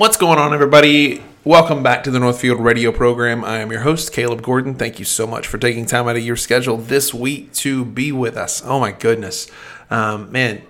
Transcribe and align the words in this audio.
What's 0.00 0.16
going 0.16 0.38
on, 0.38 0.54
everybody? 0.54 1.22
Welcome 1.44 1.82
back 1.82 2.04
to 2.04 2.10
the 2.10 2.18
Northfield 2.18 2.58
Radio 2.58 2.90
program. 2.90 3.44
I 3.44 3.58
am 3.58 3.70
your 3.70 3.82
host, 3.82 4.14
Caleb 4.14 4.40
Gordon. 4.40 4.74
Thank 4.74 4.98
you 4.98 5.04
so 5.04 5.26
much 5.26 5.46
for 5.46 5.58
taking 5.58 5.84
time 5.84 6.08
out 6.08 6.16
of 6.16 6.22
your 6.22 6.36
schedule 6.36 6.78
this 6.78 7.12
week 7.12 7.52
to 7.56 7.84
be 7.84 8.10
with 8.10 8.34
us. 8.34 8.62
Oh, 8.64 8.80
my 8.80 8.92
goodness. 8.92 9.50
Um, 9.90 10.32
man, 10.32 10.62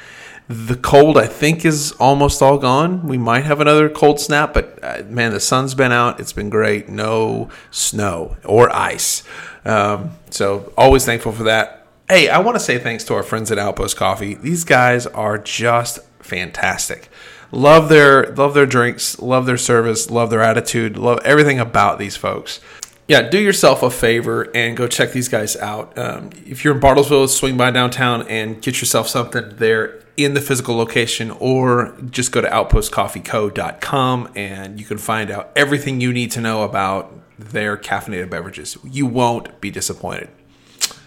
the 0.48 0.76
cold, 0.76 1.16
I 1.16 1.24
think, 1.24 1.64
is 1.64 1.92
almost 1.92 2.42
all 2.42 2.58
gone. 2.58 3.08
We 3.08 3.16
might 3.16 3.44
have 3.44 3.62
another 3.62 3.88
cold 3.88 4.20
snap, 4.20 4.52
but 4.52 4.78
uh, 4.82 5.02
man, 5.06 5.32
the 5.32 5.40
sun's 5.40 5.74
been 5.74 5.90
out. 5.90 6.20
It's 6.20 6.34
been 6.34 6.50
great. 6.50 6.90
No 6.90 7.48
snow 7.70 8.36
or 8.44 8.68
ice. 8.70 9.22
Um, 9.64 10.10
so, 10.28 10.74
always 10.76 11.06
thankful 11.06 11.32
for 11.32 11.44
that. 11.44 11.86
Hey, 12.06 12.28
I 12.28 12.36
want 12.40 12.56
to 12.56 12.60
say 12.60 12.78
thanks 12.78 13.04
to 13.04 13.14
our 13.14 13.22
friends 13.22 13.50
at 13.50 13.58
Outpost 13.58 13.96
Coffee. 13.96 14.34
These 14.34 14.64
guys 14.64 15.06
are 15.06 15.38
just 15.38 16.00
fantastic. 16.20 17.08
Love 17.54 17.88
their 17.88 18.32
love 18.32 18.52
their 18.52 18.66
drinks, 18.66 19.20
love 19.20 19.46
their 19.46 19.56
service, 19.56 20.10
love 20.10 20.28
their 20.28 20.42
attitude, 20.42 20.96
love 20.96 21.20
everything 21.24 21.60
about 21.60 22.00
these 22.00 22.16
folks. 22.16 22.58
Yeah, 23.06 23.22
do 23.22 23.38
yourself 23.38 23.84
a 23.84 23.90
favor 23.90 24.50
and 24.56 24.76
go 24.76 24.88
check 24.88 25.12
these 25.12 25.28
guys 25.28 25.54
out. 25.58 25.96
Um, 25.96 26.30
if 26.46 26.64
you're 26.64 26.74
in 26.74 26.80
Bartlesville, 26.80 27.28
swing 27.28 27.56
by 27.56 27.70
downtown 27.70 28.26
and 28.26 28.60
get 28.60 28.80
yourself 28.80 29.06
something 29.06 29.54
there 29.56 30.02
in 30.16 30.34
the 30.34 30.40
physical 30.40 30.74
location, 30.74 31.30
or 31.30 31.96
just 32.10 32.32
go 32.32 32.40
to 32.40 32.48
outpostcoffeeco.com 32.48 34.32
and 34.34 34.80
you 34.80 34.86
can 34.86 34.98
find 34.98 35.30
out 35.30 35.52
everything 35.54 36.00
you 36.00 36.12
need 36.12 36.32
to 36.32 36.40
know 36.40 36.64
about 36.64 37.12
their 37.38 37.76
caffeinated 37.76 38.30
beverages. 38.30 38.76
You 38.82 39.06
won't 39.06 39.60
be 39.60 39.70
disappointed. 39.70 40.28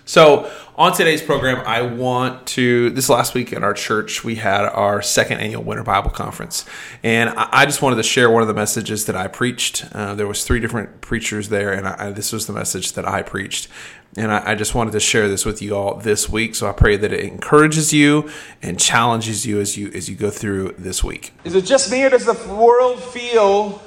So, 0.08 0.50
on 0.78 0.94
today's 0.94 1.22
program, 1.22 1.62
I 1.66 1.82
want 1.82 2.48
to. 2.48 2.92
This 2.92 3.10
last 3.10 3.34
week 3.34 3.52
at 3.52 3.62
our 3.62 3.74
church, 3.74 4.24
we 4.24 4.36
had 4.36 4.62
our 4.62 5.02
second 5.02 5.42
annual 5.42 5.64
Winter 5.64 5.84
Bible 5.84 6.12
Conference, 6.12 6.64
and 7.04 7.30
I 7.32 7.66
just 7.66 7.82
wanted 7.82 7.98
to 7.98 8.04
share 8.04 8.32
one 8.32 8.42
of 8.42 8.48
the 8.48 8.54
messages 8.54 9.06
that 9.08 9.18
I 9.18 9.28
preached. 9.28 9.86
Uh, 9.92 10.16
there 10.16 10.26
was 10.26 10.46
three 10.46 10.62
different 10.62 11.02
preachers 11.02 11.50
there, 11.50 11.74
and 11.74 11.86
I, 11.86 12.12
this 12.12 12.32
was 12.32 12.48
the 12.48 12.54
message 12.54 12.94
that 12.94 13.06
I 13.06 13.22
preached, 13.22 13.68
and 14.16 14.32
I, 14.32 14.52
I 14.52 14.56
just 14.56 14.74
wanted 14.74 14.92
to 14.92 15.02
share 15.02 15.28
this 15.28 15.46
with 15.46 15.62
you 15.62 15.76
all 15.76 15.96
this 15.96 16.30
week. 16.30 16.56
So 16.56 16.70
I 16.70 16.72
pray 16.72 16.96
that 16.96 17.12
it 17.12 17.20
encourages 17.26 17.92
you 17.92 18.30
and 18.62 18.80
challenges 18.80 19.46
you 19.46 19.60
as 19.60 19.76
you 19.76 19.92
as 19.94 20.08
you 20.10 20.16
go 20.16 20.30
through 20.30 20.76
this 20.78 21.04
week. 21.04 21.34
Is 21.44 21.54
it 21.54 21.66
just 21.66 21.92
me, 21.92 22.06
or 22.06 22.10
does 22.12 22.24
the 22.24 22.56
world 22.56 23.04
feel 23.04 23.82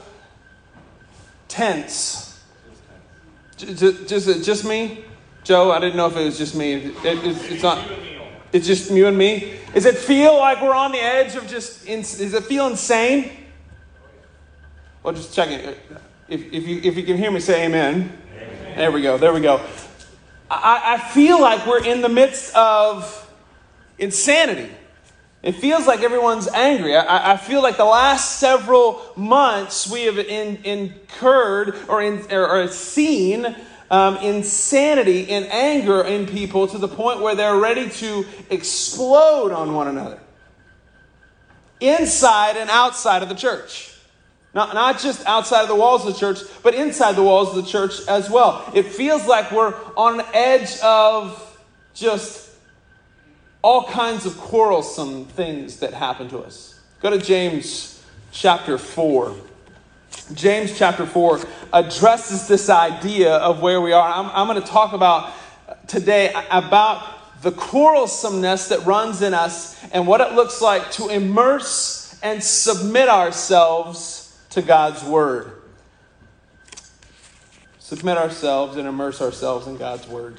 tense? 1.48 2.44
Just, 3.56 4.06
just, 4.06 4.44
just 4.44 4.64
me? 4.66 5.06
Joe, 5.50 5.72
I 5.72 5.80
didn't 5.80 5.96
know 5.96 6.06
if 6.06 6.16
it 6.16 6.24
was 6.24 6.38
just 6.38 6.54
me. 6.54 6.74
It, 6.74 7.04
it, 7.04 7.50
it's 7.50 7.64
not. 7.64 7.84
It's 8.52 8.68
just 8.68 8.88
you 8.92 9.08
and 9.08 9.18
me. 9.18 9.56
Does 9.74 9.84
it 9.84 9.98
feel 9.98 10.36
like 10.36 10.62
we're 10.62 10.72
on 10.72 10.92
the 10.92 11.00
edge 11.00 11.34
of 11.34 11.48
just? 11.48 11.84
Does 11.84 12.34
it 12.34 12.44
feel 12.44 12.68
insane? 12.68 13.32
Well, 15.02 15.12
just 15.12 15.34
checking. 15.34 15.58
If, 16.28 16.52
if 16.52 16.68
you 16.68 16.80
if 16.84 16.96
you 16.96 17.02
can 17.02 17.16
hear 17.16 17.32
me, 17.32 17.40
say 17.40 17.66
amen. 17.66 18.16
amen. 18.32 18.76
There 18.76 18.92
we 18.92 19.02
go. 19.02 19.18
There 19.18 19.32
we 19.32 19.40
go. 19.40 19.60
I, 20.48 20.94
I 20.94 20.98
feel 20.98 21.40
like 21.40 21.66
we're 21.66 21.82
in 21.84 22.00
the 22.00 22.08
midst 22.08 22.54
of 22.54 23.28
insanity. 23.98 24.70
It 25.42 25.56
feels 25.56 25.84
like 25.84 26.02
everyone's 26.02 26.46
angry. 26.46 26.94
I, 26.94 27.32
I, 27.32 27.36
feel 27.38 27.60
like 27.60 27.76
the 27.76 27.84
last 27.84 28.38
several 28.38 29.02
months 29.16 29.90
we 29.90 30.04
have 30.04 30.18
in, 30.18 30.58
incurred 30.64 31.76
or, 31.88 32.02
in, 32.02 32.30
or, 32.30 32.46
or 32.46 32.68
seen 32.68 33.56
um, 33.90 34.16
insanity 34.18 35.30
and 35.30 35.46
anger 35.46 36.02
in 36.02 36.26
people 36.26 36.68
to 36.68 36.78
the 36.78 36.88
point 36.88 37.20
where 37.20 37.34
they're 37.34 37.56
ready 37.56 37.90
to 37.90 38.24
explode 38.48 39.52
on 39.52 39.74
one 39.74 39.88
another. 39.88 40.20
Inside 41.80 42.56
and 42.56 42.70
outside 42.70 43.22
of 43.22 43.28
the 43.28 43.34
church. 43.34 43.94
Not, 44.54 44.74
not 44.74 44.98
just 44.98 45.26
outside 45.26 45.62
of 45.62 45.68
the 45.68 45.76
walls 45.76 46.06
of 46.06 46.12
the 46.12 46.18
church, 46.18 46.38
but 46.62 46.74
inside 46.74 47.12
the 47.12 47.22
walls 47.22 47.56
of 47.56 47.64
the 47.64 47.70
church 47.70 48.00
as 48.08 48.28
well. 48.28 48.68
It 48.74 48.86
feels 48.86 49.26
like 49.26 49.50
we're 49.52 49.74
on 49.96 50.22
edge 50.32 50.78
of 50.80 51.58
just 51.94 52.50
all 53.62 53.84
kinds 53.84 54.26
of 54.26 54.36
quarrelsome 54.38 55.26
things 55.26 55.80
that 55.80 55.94
happen 55.94 56.28
to 56.30 56.38
us. 56.38 56.80
Go 57.00 57.10
to 57.10 57.18
James 57.18 58.02
chapter 58.32 58.78
4. 58.78 59.36
James 60.34 60.76
chapter 60.76 61.06
4 61.06 61.40
addresses 61.72 62.46
this 62.46 62.70
idea 62.70 63.34
of 63.36 63.60
where 63.62 63.80
we 63.80 63.92
are. 63.92 64.12
I'm, 64.12 64.30
I'm 64.32 64.46
going 64.46 64.60
to 64.60 64.68
talk 64.68 64.92
about 64.92 65.32
today 65.86 66.32
about 66.50 67.42
the 67.42 67.50
quarrelsomeness 67.50 68.68
that 68.68 68.84
runs 68.84 69.22
in 69.22 69.34
us 69.34 69.82
and 69.92 70.06
what 70.06 70.20
it 70.20 70.34
looks 70.34 70.60
like 70.60 70.90
to 70.92 71.08
immerse 71.08 72.18
and 72.22 72.42
submit 72.42 73.08
ourselves 73.08 74.38
to 74.50 74.62
God's 74.62 75.02
word. 75.02 75.52
Submit 77.78 78.18
ourselves 78.18 78.76
and 78.76 78.86
immerse 78.86 79.20
ourselves 79.20 79.66
in 79.66 79.76
God's 79.76 80.06
word. 80.06 80.38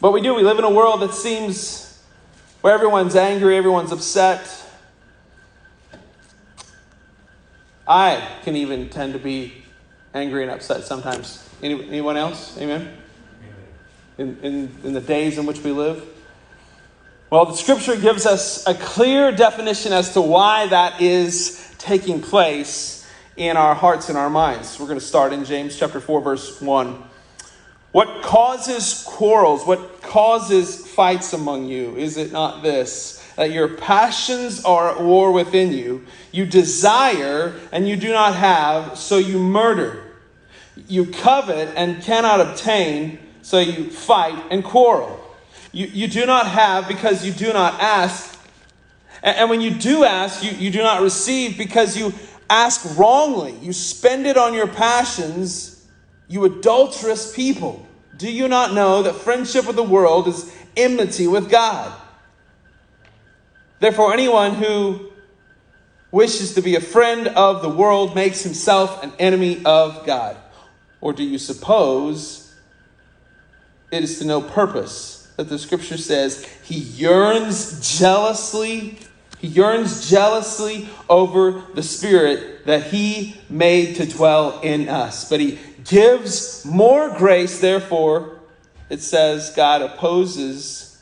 But 0.00 0.12
we 0.12 0.20
do, 0.20 0.34
we 0.34 0.42
live 0.42 0.58
in 0.58 0.64
a 0.64 0.70
world 0.70 1.00
that 1.00 1.14
seems 1.14 2.02
where 2.60 2.74
everyone's 2.74 3.16
angry, 3.16 3.56
everyone's 3.56 3.92
upset 3.92 4.65
I 7.86 8.26
can 8.42 8.56
even 8.56 8.88
tend 8.88 9.12
to 9.12 9.18
be 9.18 9.64
angry 10.12 10.42
and 10.42 10.50
upset 10.50 10.84
sometimes. 10.84 11.48
Any, 11.62 11.86
anyone 11.88 12.16
else? 12.16 12.58
Amen? 12.58 12.96
In, 14.18 14.38
in, 14.42 14.76
in 14.82 14.92
the 14.92 15.00
days 15.00 15.38
in 15.38 15.46
which 15.46 15.60
we 15.60 15.72
live? 15.72 16.04
Well, 17.30 17.44
the 17.46 17.54
scripture 17.54 17.96
gives 17.96 18.24
us 18.24 18.66
a 18.66 18.74
clear 18.74 19.32
definition 19.32 19.92
as 19.92 20.12
to 20.14 20.20
why 20.20 20.66
that 20.68 21.00
is 21.00 21.74
taking 21.78 22.22
place 22.22 23.06
in 23.36 23.56
our 23.56 23.74
hearts 23.74 24.08
and 24.08 24.16
our 24.16 24.30
minds. 24.30 24.78
We're 24.80 24.86
going 24.86 24.98
to 24.98 25.04
start 25.04 25.32
in 25.32 25.44
James 25.44 25.78
chapter 25.78 26.00
4, 26.00 26.20
verse 26.20 26.60
1. 26.60 27.02
What 27.92 28.22
causes 28.22 29.04
quarrels? 29.06 29.66
What 29.66 30.02
causes 30.02 30.86
fights 30.86 31.32
among 31.32 31.66
you? 31.66 31.96
Is 31.96 32.16
it 32.16 32.32
not 32.32 32.62
this? 32.62 33.25
That 33.36 33.52
your 33.52 33.68
passions 33.68 34.64
are 34.64 34.90
at 34.90 35.02
war 35.02 35.30
within 35.30 35.72
you. 35.72 36.04
You 36.32 36.46
desire 36.46 37.54
and 37.70 37.86
you 37.86 37.96
do 37.96 38.12
not 38.12 38.34
have, 38.34 38.98
so 38.98 39.18
you 39.18 39.38
murder. 39.38 40.02
You 40.88 41.06
covet 41.06 41.72
and 41.76 42.02
cannot 42.02 42.40
obtain, 42.40 43.18
so 43.42 43.58
you 43.58 43.90
fight 43.90 44.42
and 44.50 44.64
quarrel. 44.64 45.20
You, 45.72 45.86
you 45.86 46.08
do 46.08 46.24
not 46.26 46.46
have 46.46 46.88
because 46.88 47.24
you 47.24 47.32
do 47.32 47.52
not 47.52 47.80
ask. 47.80 48.38
And, 49.22 49.36
and 49.36 49.50
when 49.50 49.60
you 49.60 49.70
do 49.70 50.04
ask, 50.04 50.42
you, 50.42 50.50
you 50.52 50.70
do 50.70 50.78
not 50.78 51.02
receive 51.02 51.58
because 51.58 51.96
you 51.96 52.14
ask 52.48 52.98
wrongly. 52.98 53.54
You 53.60 53.72
spend 53.72 54.26
it 54.26 54.38
on 54.38 54.54
your 54.54 54.66
passions, 54.66 55.86
you 56.28 56.44
adulterous 56.44 57.34
people. 57.34 57.86
Do 58.16 58.32
you 58.32 58.48
not 58.48 58.72
know 58.72 59.02
that 59.02 59.14
friendship 59.14 59.66
with 59.66 59.76
the 59.76 59.82
world 59.82 60.26
is 60.26 60.54
enmity 60.74 61.26
with 61.26 61.50
God? 61.50 61.92
Therefore, 63.78 64.12
anyone 64.12 64.54
who 64.54 65.10
wishes 66.10 66.54
to 66.54 66.62
be 66.62 66.76
a 66.76 66.80
friend 66.80 67.28
of 67.28 67.62
the 67.62 67.68
world 67.68 68.14
makes 68.14 68.42
himself 68.42 69.02
an 69.02 69.12
enemy 69.18 69.62
of 69.64 70.06
God. 70.06 70.36
Or 71.00 71.12
do 71.12 71.22
you 71.22 71.38
suppose 71.38 72.54
it 73.90 74.02
is 74.02 74.18
to 74.18 74.24
no 74.24 74.40
purpose 74.40 75.30
that 75.36 75.48
the 75.48 75.58
scripture 75.58 75.98
says 75.98 76.44
he 76.64 76.76
yearns 76.76 77.98
jealously? 77.98 78.98
He 79.38 79.48
yearns 79.48 80.08
jealously 80.08 80.88
over 81.10 81.62
the 81.74 81.82
spirit 81.82 82.64
that 82.64 82.84
he 82.84 83.38
made 83.50 83.96
to 83.96 84.06
dwell 84.06 84.60
in 84.60 84.88
us. 84.88 85.28
But 85.28 85.40
he 85.40 85.58
gives 85.84 86.64
more 86.64 87.10
grace, 87.10 87.60
therefore, 87.60 88.40
it 88.88 89.02
says 89.02 89.52
God 89.54 89.82
opposes 89.82 90.95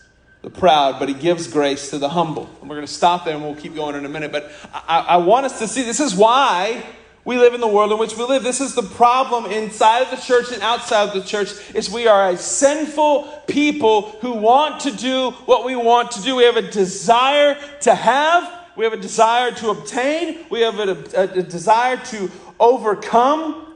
the 0.44 0.50
proud, 0.50 0.98
but 0.98 1.08
he 1.08 1.14
gives 1.14 1.48
grace 1.48 1.88
to 1.88 1.98
the 1.98 2.10
humble. 2.10 2.48
And 2.60 2.68
we're 2.68 2.76
going 2.76 2.86
to 2.86 2.92
stop 2.92 3.24
there 3.24 3.34
and 3.34 3.42
we'll 3.42 3.54
keep 3.54 3.74
going 3.74 3.96
in 3.96 4.04
a 4.04 4.10
minute. 4.10 4.30
But 4.30 4.52
I, 4.74 4.98
I, 5.00 5.16
want 5.16 5.46
us 5.46 5.58
to 5.60 5.66
see 5.66 5.82
this 5.82 6.00
is 6.00 6.14
why 6.14 6.84
we 7.24 7.38
live 7.38 7.54
in 7.54 7.62
the 7.62 7.66
world 7.66 7.92
in 7.92 7.98
which 7.98 8.14
we 8.14 8.24
live. 8.24 8.42
This 8.42 8.60
is 8.60 8.74
the 8.74 8.82
problem 8.82 9.46
inside 9.46 10.02
of 10.02 10.10
the 10.10 10.18
church 10.18 10.52
and 10.52 10.60
outside 10.60 11.08
of 11.08 11.14
the 11.14 11.22
church 11.22 11.48
is 11.74 11.90
we 11.90 12.06
are 12.06 12.28
a 12.28 12.36
sinful 12.36 13.22
people 13.46 14.10
who 14.20 14.34
want 14.34 14.80
to 14.82 14.90
do 14.90 15.30
what 15.46 15.64
we 15.64 15.76
want 15.76 16.10
to 16.10 16.20
do. 16.20 16.36
We 16.36 16.44
have 16.44 16.58
a 16.58 16.70
desire 16.70 17.58
to 17.80 17.94
have, 17.94 18.52
we 18.76 18.84
have 18.84 18.92
a 18.92 19.00
desire 19.00 19.50
to 19.50 19.70
obtain, 19.70 20.44
we 20.50 20.60
have 20.60 20.78
a, 20.78 20.90
a, 21.16 21.22
a 21.22 21.42
desire 21.42 21.96
to 21.96 22.30
overcome. 22.60 23.74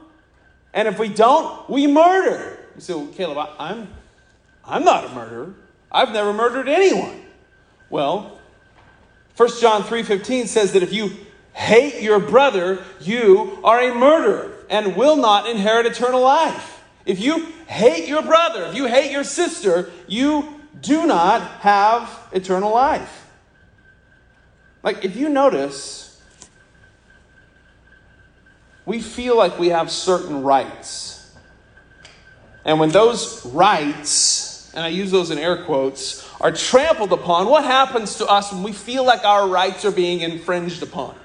And 0.71 0.87
if 0.87 0.99
we 0.99 1.09
don't, 1.09 1.67
we 1.67 1.87
murder. 1.87 2.59
You 2.75 2.81
say, 2.81 2.93
well, 2.93 3.07
Caleb, 3.07 3.39
I, 3.39 3.55
I'm, 3.57 3.87
I'm 4.63 4.83
not 4.83 5.05
a 5.05 5.09
murderer. 5.09 5.55
I've 5.91 6.11
never 6.11 6.33
murdered 6.33 6.67
anyone. 6.67 7.23
Well, 7.89 8.39
1 9.35 9.49
John 9.59 9.83
3:15 9.83 10.47
says 10.47 10.73
that 10.73 10.83
if 10.83 10.93
you 10.93 11.11
hate 11.53 12.01
your 12.01 12.19
brother, 12.19 12.83
you 12.99 13.59
are 13.63 13.79
a 13.81 13.93
murderer 13.93 14.51
and 14.69 14.95
will 14.95 15.15
not 15.15 15.47
inherit 15.47 15.85
eternal 15.85 16.21
life. 16.21 16.81
If 17.05 17.19
you 17.19 17.47
hate 17.67 18.07
your 18.07 18.21
brother, 18.21 18.65
if 18.65 18.75
you 18.75 18.85
hate 18.85 19.11
your 19.11 19.23
sister, 19.23 19.89
you 20.07 20.61
do 20.81 21.07
not 21.07 21.41
have 21.61 22.09
eternal 22.31 22.71
life. 22.71 23.27
Like 24.83 25.03
if 25.03 25.15
you 25.15 25.29
notice 25.29 26.09
we 28.89 28.99
feel 28.99 29.37
like 29.37 29.59
we 29.59 29.69
have 29.69 29.91
certain 29.91 30.41
rights. 30.41 31.31
And 32.65 32.79
when 32.79 32.89
those 32.89 33.45
rights, 33.45 34.48
and 34.73 34.83
I 34.83 34.89
use 34.89 35.11
those 35.11 35.31
in 35.31 35.37
air 35.37 35.63
quotes, 35.63 36.29
are 36.39 36.51
trampled 36.51 37.11
upon, 37.11 37.47
what 37.47 37.63
happens 37.63 38.15
to 38.15 38.27
us 38.27 38.51
when 38.51 38.63
we 38.63 38.71
feel 38.71 39.03
like 39.03 39.23
our 39.23 39.47
rights 39.47 39.83
are 39.85 39.91
being 39.91 40.21
infringed 40.21 40.83
upon? 40.83 41.15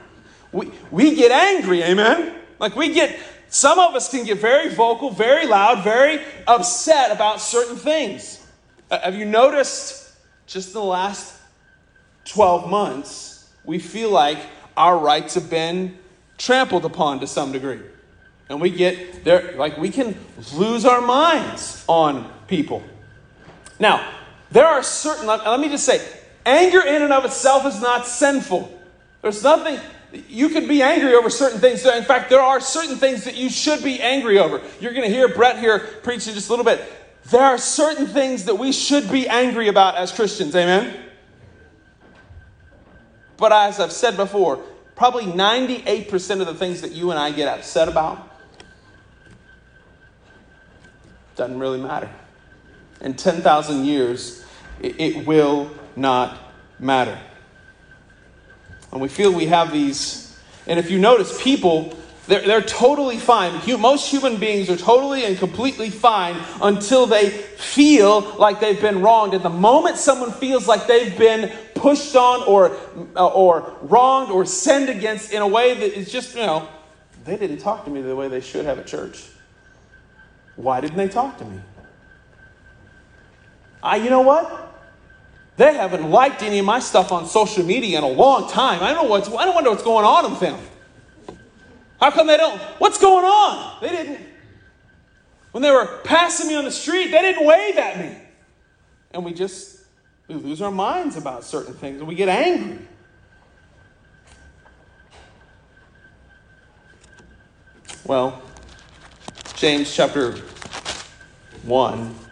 We, 0.52 0.70
we 0.90 1.14
get 1.14 1.30
angry, 1.30 1.82
amen? 1.82 2.34
Like 2.58 2.76
we 2.76 2.94
get, 2.94 3.18
some 3.48 3.78
of 3.78 3.94
us 3.94 4.08
can 4.10 4.24
get 4.24 4.38
very 4.38 4.68
vocal, 4.74 5.10
very 5.10 5.46
loud, 5.46 5.84
very 5.84 6.20
upset 6.46 7.10
about 7.10 7.40
certain 7.40 7.76
things. 7.76 8.46
Uh, 8.90 9.00
have 9.00 9.14
you 9.14 9.24
noticed 9.24 10.14
just 10.46 10.68
in 10.68 10.74
the 10.74 10.84
last 10.84 11.40
12 12.26 12.70
months, 12.70 13.50
we 13.64 13.78
feel 13.78 14.10
like 14.10 14.38
our 14.76 14.98
rights 14.98 15.34
have 15.34 15.50
been 15.50 15.96
trampled 16.38 16.84
upon 16.84 17.20
to 17.20 17.26
some 17.26 17.52
degree. 17.52 17.80
And 18.48 18.60
we 18.60 18.70
get 18.70 19.24
there, 19.24 19.54
like 19.56 19.78
we 19.78 19.90
can 19.90 20.16
lose 20.54 20.84
our 20.84 21.00
minds 21.00 21.84
on 21.88 22.30
people. 22.46 22.82
Now, 23.78 24.08
there 24.50 24.66
are 24.66 24.82
certain, 24.82 25.26
let 25.26 25.60
me 25.60 25.68
just 25.68 25.84
say, 25.84 26.06
anger 26.46 26.80
in 26.80 27.02
and 27.02 27.12
of 27.12 27.24
itself 27.24 27.66
is 27.66 27.80
not 27.80 28.06
sinful. 28.06 28.70
There's 29.22 29.42
nothing, 29.42 29.80
you 30.28 30.48
could 30.50 30.68
be 30.68 30.82
angry 30.82 31.14
over 31.14 31.30
certain 31.30 31.60
things. 31.60 31.84
In 31.84 32.04
fact, 32.04 32.30
there 32.30 32.40
are 32.40 32.60
certain 32.60 32.96
things 32.96 33.24
that 33.24 33.36
you 33.36 33.48
should 33.48 33.82
be 33.82 34.00
angry 34.00 34.38
over. 34.38 34.60
You're 34.80 34.92
going 34.92 35.08
to 35.08 35.14
hear 35.14 35.28
Brett 35.28 35.58
here 35.58 35.78
preach 35.78 36.02
preaching 36.02 36.34
just 36.34 36.48
a 36.48 36.52
little 36.52 36.64
bit. 36.64 36.80
There 37.30 37.42
are 37.42 37.58
certain 37.58 38.06
things 38.06 38.44
that 38.44 38.56
we 38.56 38.70
should 38.70 39.10
be 39.10 39.26
angry 39.28 39.68
about 39.68 39.96
as 39.96 40.12
Christians. 40.12 40.54
Amen? 40.54 40.94
But 43.36 43.52
as 43.52 43.80
I've 43.80 43.92
said 43.92 44.16
before, 44.16 44.58
probably 44.94 45.24
98% 45.24 46.40
of 46.40 46.46
the 46.46 46.54
things 46.54 46.82
that 46.82 46.92
you 46.92 47.10
and 47.10 47.18
I 47.18 47.32
get 47.32 47.48
upset 47.48 47.88
about 47.88 48.30
doesn't 51.34 51.58
really 51.58 51.80
matter. 51.80 52.08
In 53.00 53.14
10,000 53.14 53.84
years, 53.84 54.44
it, 54.80 55.26
will 55.26 55.70
not 55.96 56.38
matter. 56.78 57.18
And 58.92 59.00
we 59.00 59.08
feel 59.08 59.32
we 59.32 59.46
have 59.46 59.72
these, 59.72 60.38
and 60.66 60.78
if 60.78 60.90
you 60.90 60.98
notice, 60.98 61.42
people 61.42 61.96
they're, 62.26 62.40
they're 62.40 62.62
totally 62.62 63.18
fine. 63.18 63.60
Most 63.80 64.10
human 64.10 64.38
beings 64.38 64.70
are 64.70 64.76
totally 64.76 65.24
and 65.24 65.36
completely 65.36 65.90
fine 65.90 66.36
until 66.62 67.06
they 67.06 67.28
feel 67.28 68.20
like 68.38 68.60
they've 68.60 68.80
been 68.80 69.02
wronged. 69.02 69.34
And 69.34 69.42
the 69.42 69.50
moment 69.50 69.98
someone 69.98 70.32
feels 70.32 70.66
like 70.66 70.86
they've 70.86 71.16
been 71.18 71.52
pushed 71.74 72.16
on 72.16 72.42
or, 72.44 72.76
uh, 73.14 73.26
or 73.26 73.76
wronged 73.82 74.30
or 74.30 74.46
sinned 74.46 74.88
against 74.88 75.32
in 75.32 75.42
a 75.42 75.48
way 75.48 75.74
that 75.74 75.98
is 75.98 76.10
just, 76.10 76.34
you 76.34 76.46
know, 76.46 76.66
they 77.24 77.36
didn't 77.36 77.58
talk 77.58 77.84
to 77.84 77.90
me 77.90 78.00
the 78.00 78.16
way 78.16 78.28
they 78.28 78.40
should 78.40 78.64
have 78.64 78.78
at 78.78 78.86
church. 78.86 79.24
Why 80.56 80.80
didn't 80.80 80.96
they 80.96 81.08
talk 81.08 81.36
to 81.38 81.44
me? 81.44 81.60
I, 83.84 83.96
you 83.96 84.08
know 84.08 84.22
what? 84.22 84.62
They 85.56 85.74
haven't 85.74 86.10
liked 86.10 86.42
any 86.42 86.58
of 86.58 86.64
my 86.64 86.80
stuff 86.80 87.12
on 87.12 87.26
social 87.26 87.62
media 87.64 87.98
in 87.98 88.04
a 88.04 88.08
long 88.08 88.50
time. 88.50 88.82
I 88.82 88.92
don't 88.92 89.04
know 89.04 89.10
what's, 89.10 89.28
I 89.28 89.44
don't 89.44 89.54
wonder 89.54 89.70
what's 89.70 89.84
going 89.84 90.06
on 90.06 90.30
with 90.30 90.40
them. 90.40 90.58
How 92.00 92.10
come 92.10 92.26
they 92.26 92.38
don't? 92.38 92.58
What's 92.78 92.98
going 92.98 93.24
on? 93.24 93.80
They 93.82 93.90
didn't. 93.90 94.20
When 95.52 95.62
they 95.62 95.70
were 95.70 96.00
passing 96.02 96.48
me 96.48 96.56
on 96.56 96.64
the 96.64 96.72
street, 96.72 97.10
they 97.10 97.20
didn't 97.20 97.46
wave 97.46 97.76
at 97.76 97.98
me. 97.98 98.18
And 99.12 99.24
we 99.24 99.32
just 99.32 99.82
we 100.26 100.34
lose 100.34 100.62
our 100.62 100.72
minds 100.72 101.16
about 101.16 101.44
certain 101.44 101.74
things 101.74 101.98
and 101.98 102.08
we 102.08 102.14
get 102.14 102.28
angry. 102.28 102.78
Well, 108.04 108.42
James 109.54 109.94
chapter 109.94 110.32
1 111.62 112.23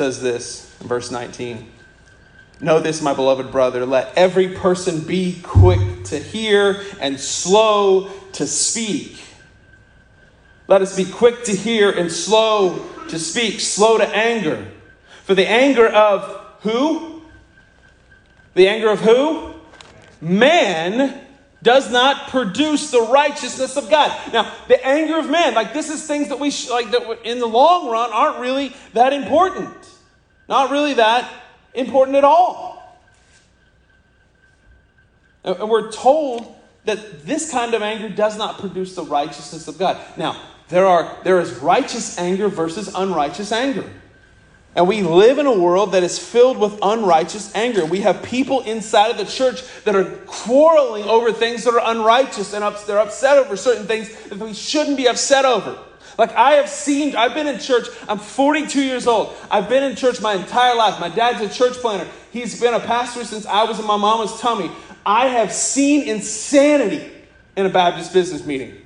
says 0.00 0.22
this 0.22 0.74
in 0.80 0.88
verse 0.88 1.10
19. 1.10 1.70
Know 2.62 2.80
this, 2.80 3.02
my 3.02 3.12
beloved 3.12 3.52
brother. 3.52 3.84
Let 3.84 4.16
every 4.16 4.48
person 4.48 5.00
be 5.00 5.38
quick 5.42 6.04
to 6.04 6.18
hear 6.18 6.82
and 7.02 7.20
slow 7.20 8.08
to 8.32 8.46
speak. 8.46 9.22
Let 10.68 10.80
us 10.80 10.96
be 10.96 11.04
quick 11.04 11.44
to 11.44 11.54
hear 11.54 11.90
and 11.90 12.10
slow 12.10 12.82
to 13.10 13.18
speak, 13.18 13.60
slow 13.60 13.98
to 13.98 14.08
anger. 14.08 14.68
For 15.24 15.34
the 15.34 15.46
anger 15.46 15.86
of 15.86 16.22
who? 16.62 17.20
The 18.54 18.68
anger 18.68 18.88
of 18.88 19.00
who? 19.00 19.52
Man 20.22 21.20
does 21.62 21.90
not 21.90 22.28
produce 22.28 22.90
the 22.90 23.02
righteousness 23.02 23.76
of 23.76 23.90
God. 23.90 24.32
Now, 24.32 24.52
the 24.68 24.84
anger 24.86 25.18
of 25.18 25.28
man, 25.28 25.54
like 25.54 25.74
this 25.74 25.90
is 25.90 26.06
things 26.06 26.28
that 26.28 26.38
we 26.38 26.50
sh- 26.50 26.70
like 26.70 26.90
that 26.90 27.20
in 27.24 27.38
the 27.38 27.46
long 27.46 27.90
run 27.90 28.10
aren't 28.12 28.38
really 28.38 28.74
that 28.94 29.12
important. 29.12 29.74
Not 30.48 30.70
really 30.70 30.94
that 30.94 31.30
important 31.74 32.16
at 32.16 32.24
all. 32.24 32.98
And 35.44 35.68
we're 35.68 35.92
told 35.92 36.54
that 36.84 37.24
this 37.26 37.50
kind 37.50 37.74
of 37.74 37.82
anger 37.82 38.08
does 38.08 38.36
not 38.36 38.58
produce 38.58 38.94
the 38.94 39.04
righteousness 39.04 39.68
of 39.68 39.78
God. 39.78 39.98
Now, 40.16 40.40
there 40.68 40.86
are 40.86 41.16
there 41.24 41.40
is 41.40 41.52
righteous 41.58 42.18
anger 42.18 42.48
versus 42.48 42.94
unrighteous 42.94 43.52
anger. 43.52 43.88
And 44.76 44.86
we 44.86 45.02
live 45.02 45.38
in 45.38 45.46
a 45.46 45.58
world 45.58 45.92
that 45.92 46.04
is 46.04 46.18
filled 46.18 46.56
with 46.56 46.78
unrighteous 46.80 47.54
anger. 47.56 47.84
We 47.84 48.02
have 48.02 48.22
people 48.22 48.60
inside 48.60 49.10
of 49.10 49.18
the 49.18 49.24
church 49.24 49.62
that 49.82 49.96
are 49.96 50.04
quarreling 50.26 51.04
over 51.04 51.32
things 51.32 51.64
that 51.64 51.74
are 51.74 51.82
unrighteous 51.84 52.54
and 52.54 52.62
they're 52.86 53.00
upset 53.00 53.38
over 53.38 53.56
certain 53.56 53.86
things 53.86 54.14
that 54.26 54.38
we 54.38 54.54
shouldn't 54.54 54.96
be 54.96 55.08
upset 55.08 55.44
over. 55.44 55.76
Like 56.18 56.32
I 56.34 56.52
have 56.52 56.68
seen, 56.68 57.16
I've 57.16 57.34
been 57.34 57.48
in 57.48 57.58
church, 57.58 57.88
I'm 58.08 58.18
42 58.18 58.80
years 58.80 59.06
old. 59.08 59.34
I've 59.50 59.68
been 59.68 59.82
in 59.82 59.96
church 59.96 60.20
my 60.20 60.34
entire 60.34 60.76
life. 60.76 61.00
My 61.00 61.08
dad's 61.08 61.40
a 61.40 61.48
church 61.48 61.74
planter. 61.78 62.08
He's 62.30 62.60
been 62.60 62.74
a 62.74 62.80
pastor 62.80 63.24
since 63.24 63.46
I 63.46 63.64
was 63.64 63.80
in 63.80 63.86
my 63.86 63.96
mama's 63.96 64.38
tummy. 64.40 64.70
I 65.04 65.26
have 65.28 65.52
seen 65.52 66.08
insanity 66.08 67.10
in 67.56 67.66
a 67.66 67.70
Baptist 67.70 68.12
business 68.12 68.46
meeting. 68.46 68.76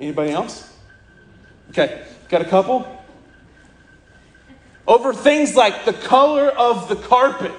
Anybody 0.00 0.32
else? 0.32 0.74
Okay, 1.70 2.04
got 2.28 2.40
a 2.42 2.46
couple? 2.46 2.97
Over 4.88 5.12
things 5.12 5.54
like 5.54 5.84
the 5.84 5.92
color 5.92 6.48
of 6.48 6.88
the 6.88 6.96
carpet. 6.96 7.52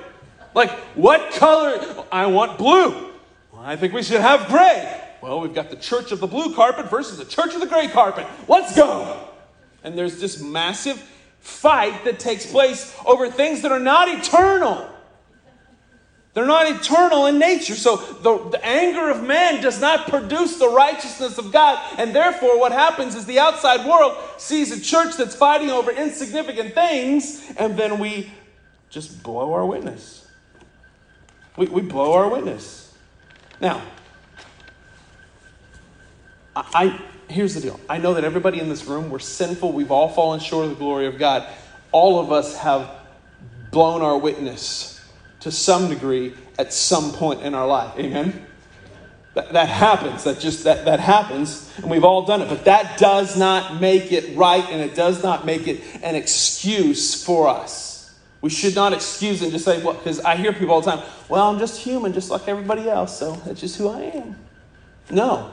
Like, 0.56 0.72
what 0.96 1.32
color? 1.34 2.04
I 2.12 2.26
want 2.26 2.58
blue. 2.58 3.12
Well, 3.54 3.62
I 3.62 3.76
think 3.76 3.94
we 3.94 4.02
should 4.02 4.20
have 4.20 4.48
gray. 4.48 5.00
Well, 5.22 5.40
we've 5.40 5.54
got 5.54 5.70
the 5.70 5.76
church 5.76 6.12
of 6.12 6.20
the 6.20 6.28
blue 6.28 6.56
carpet 6.56 6.90
versus 6.90 7.20
the 7.20 7.26
church 7.26 7.54
of 7.54 7.62
the 7.62 7.68
gray 7.68 7.88
carpet. 7.88 8.26
Let's 8.48 8.76
go. 8.76 9.28
And 9.84 9.96
there's 9.96 10.20
this 10.20 10.42
massive 10.42 10.98
fight 11.40 12.04
that 12.06 12.20
takes 12.20 12.48
place 12.48 12.96
over 13.06 13.30
things 13.30 13.62
that 13.62 13.72
are 13.72 13.80
not 13.80 14.10
eternal. 14.10 14.90
They're 16.34 16.46
not 16.46 16.70
eternal 16.70 17.26
in 17.26 17.40
nature. 17.40 17.76
So 17.76 17.96
the, 17.98 18.50
the, 18.50 18.66
anger 18.66 19.10
of 19.10 19.24
man 19.24 19.62
does 19.62 19.82
not 19.82 20.08
produce 20.08 20.58
the 20.58 20.70
righteousness 20.70 21.38
of 21.40 21.52
God. 21.52 21.84
And 21.98 22.14
therefore, 22.14 22.60
what 22.60 22.72
happens 22.72 23.16
is 23.16 23.26
the 23.26 23.40
outside 23.40 23.86
world 23.88 24.16
sees 24.38 24.72
a 24.72 24.80
church 24.80 25.18
that's 25.18 25.36
fighting 25.36 25.72
over 25.72 25.92
insignificant 25.92 26.76
things, 26.76 27.52
and 27.58 27.78
then 27.78 27.98
we 27.98 28.32
just 28.90 29.24
blow 29.24 29.54
our 29.54 29.66
witness. 29.66 30.28
We, 31.58 31.66
we 31.66 31.82
blow 31.82 32.14
our 32.14 32.30
witness. 32.30 32.96
Now, 33.60 33.82
I, 36.56 37.00
here's 37.28 37.56
the 37.56 37.62
deal. 37.62 37.80
I 37.90 37.98
know 37.98 38.14
that 38.14 38.24
everybody 38.24 38.60
in 38.60 38.70
this 38.70 38.86
room, 38.86 39.10
we're 39.10 39.20
sinful. 39.20 39.72
We've 39.72 39.92
all 39.92 40.10
fallen 40.10 40.40
short 40.40 40.66
of 40.66 40.72
the 40.72 40.78
glory 40.78 41.08
of 41.08 41.18
God. 41.18 41.48
All 41.92 42.20
of 42.20 42.32
us 42.32 42.56
have 42.58 42.90
blown 43.72 44.02
our 44.02 44.18
witness 44.18 44.99
to 45.42 45.52
some 45.52 45.90
degree 45.90 46.34
at 46.58 46.74
some 46.74 47.12
point 47.14 47.42
in 47.42 47.54
our 47.54 47.68
life. 47.68 47.98
Amen? 47.98 48.46
That, 49.36 49.54
that 49.54 49.70
happens. 49.70 50.24
That 50.24 50.40
just 50.40 50.64
that, 50.64 50.86
that 50.86 51.00
happens, 51.00 51.72
and 51.78 51.90
we've 51.90 52.04
all 52.04 52.26
done 52.26 52.42
it. 52.42 52.50
But 52.50 52.66
that 52.66 52.98
does 52.98 53.38
not 53.38 53.80
make 53.80 54.12
it 54.12 54.36
right, 54.36 54.66
and 54.70 54.82
it 54.82 54.96
does 54.96 55.24
not 55.24 55.46
make 55.46 55.68
it 55.68 55.82
an 56.02 56.16
excuse 56.16 57.24
for 57.24 57.48
us. 57.48 58.18
We 58.42 58.50
should 58.50 58.76
not 58.76 58.94
excuse 58.94 59.42
and 59.42 59.52
just 59.52 59.66
say, 59.66 59.84
well, 59.84 59.94
because 59.94 60.22
I 60.22 60.36
hear 60.36 60.54
people 60.54 60.74
all 60.74 60.82
the 60.82 60.92
time, 60.92 61.06
well, 61.28 61.50
I'm 61.50 61.60
just 61.60 61.80
human, 61.82 62.14
just 62.14 62.32
like 62.32 62.48
everybody 62.48 62.90
else, 62.90 63.18
so 63.18 63.34
that's 63.46 63.60
just 63.60 63.78
who 63.78 63.90
I 63.90 64.02
am. 64.02 64.36
No, 65.12 65.52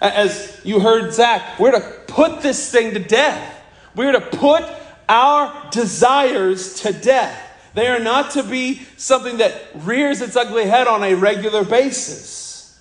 as 0.00 0.60
you 0.64 0.80
heard 0.80 1.12
Zach, 1.12 1.58
we're 1.58 1.72
to 1.72 1.80
put 2.06 2.40
this 2.40 2.70
thing 2.70 2.94
to 2.94 2.98
death. 2.98 3.62
We're 3.94 4.12
to 4.12 4.20
put 4.20 4.64
our 5.08 5.70
desires 5.70 6.80
to 6.82 6.92
death. 6.92 7.51
They 7.74 7.86
are 7.88 8.00
not 8.00 8.32
to 8.32 8.42
be 8.42 8.82
something 8.96 9.38
that 9.38 9.54
rears 9.74 10.20
its 10.20 10.36
ugly 10.36 10.66
head 10.66 10.86
on 10.86 11.02
a 11.02 11.14
regular 11.14 11.64
basis. 11.64 12.78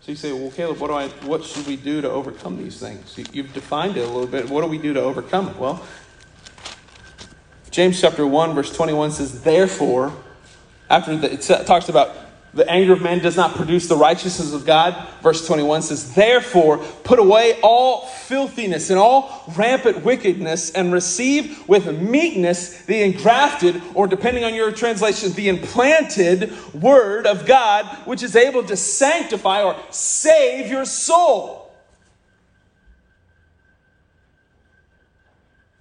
So 0.00 0.12
you 0.12 0.16
say, 0.16 0.32
well, 0.32 0.50
Caleb, 0.50 0.78
what, 0.78 0.88
do 0.88 0.94
I, 0.94 1.08
what 1.26 1.42
should 1.44 1.66
we 1.66 1.76
do 1.76 2.02
to 2.02 2.10
overcome 2.10 2.62
these 2.62 2.78
things? 2.78 3.18
You've 3.32 3.54
defined 3.54 3.96
it 3.96 4.00
a 4.00 4.06
little 4.06 4.26
bit. 4.26 4.50
What 4.50 4.60
do 4.60 4.66
we 4.68 4.76
do 4.76 4.92
to 4.92 5.00
overcome 5.00 5.48
it? 5.48 5.56
Well, 5.56 5.82
James 7.70 8.00
chapter 8.00 8.26
1, 8.26 8.54
verse 8.54 8.74
21 8.76 9.12
says, 9.12 9.42
Therefore, 9.42 10.12
after 10.90 11.16
the, 11.16 11.32
it 11.32 11.40
talks 11.66 11.88
about 11.88 12.14
the 12.54 12.68
anger 12.70 12.92
of 12.92 13.02
man 13.02 13.18
does 13.18 13.36
not 13.36 13.54
produce 13.54 13.88
the 13.88 13.96
righteousness 13.96 14.52
of 14.52 14.64
God. 14.64 15.08
Verse 15.22 15.46
21 15.46 15.82
says, 15.82 16.14
Therefore, 16.14 16.78
put 16.78 17.18
away 17.18 17.58
all 17.62 18.06
filthiness 18.06 18.90
and 18.90 18.98
all 18.98 19.44
rampant 19.56 20.04
wickedness, 20.04 20.70
and 20.70 20.92
receive 20.92 21.68
with 21.68 22.00
meekness 22.00 22.82
the 22.84 23.02
engrafted, 23.02 23.82
or 23.94 24.06
depending 24.06 24.44
on 24.44 24.54
your 24.54 24.70
translation, 24.70 25.32
the 25.32 25.48
implanted 25.48 26.52
word 26.74 27.26
of 27.26 27.44
God, 27.44 27.86
which 28.06 28.22
is 28.22 28.36
able 28.36 28.62
to 28.64 28.76
sanctify 28.76 29.62
or 29.62 29.76
save 29.90 30.70
your 30.70 30.84
soul. 30.84 31.72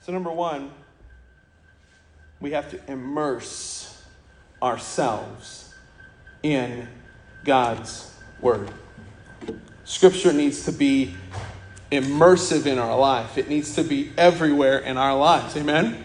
So, 0.02 0.12
number 0.12 0.32
one, 0.32 0.72
we 2.42 2.52
have 2.52 2.70
to 2.72 2.92
immerse 2.92 4.04
ourselves 4.62 5.63
in 6.44 6.88
God's 7.44 8.14
Word. 8.42 8.70
Scripture 9.86 10.34
needs 10.34 10.66
to 10.66 10.72
be 10.72 11.16
immersive 11.92 12.66
in 12.66 12.80
our 12.80 12.98
life, 12.98 13.38
it 13.38 13.50
needs 13.50 13.76
to 13.76 13.84
be 13.84 14.12
everywhere 14.18 14.80
in 14.80 14.98
our 14.98 15.18
lives. 15.18 15.56
Amen? 15.56 16.04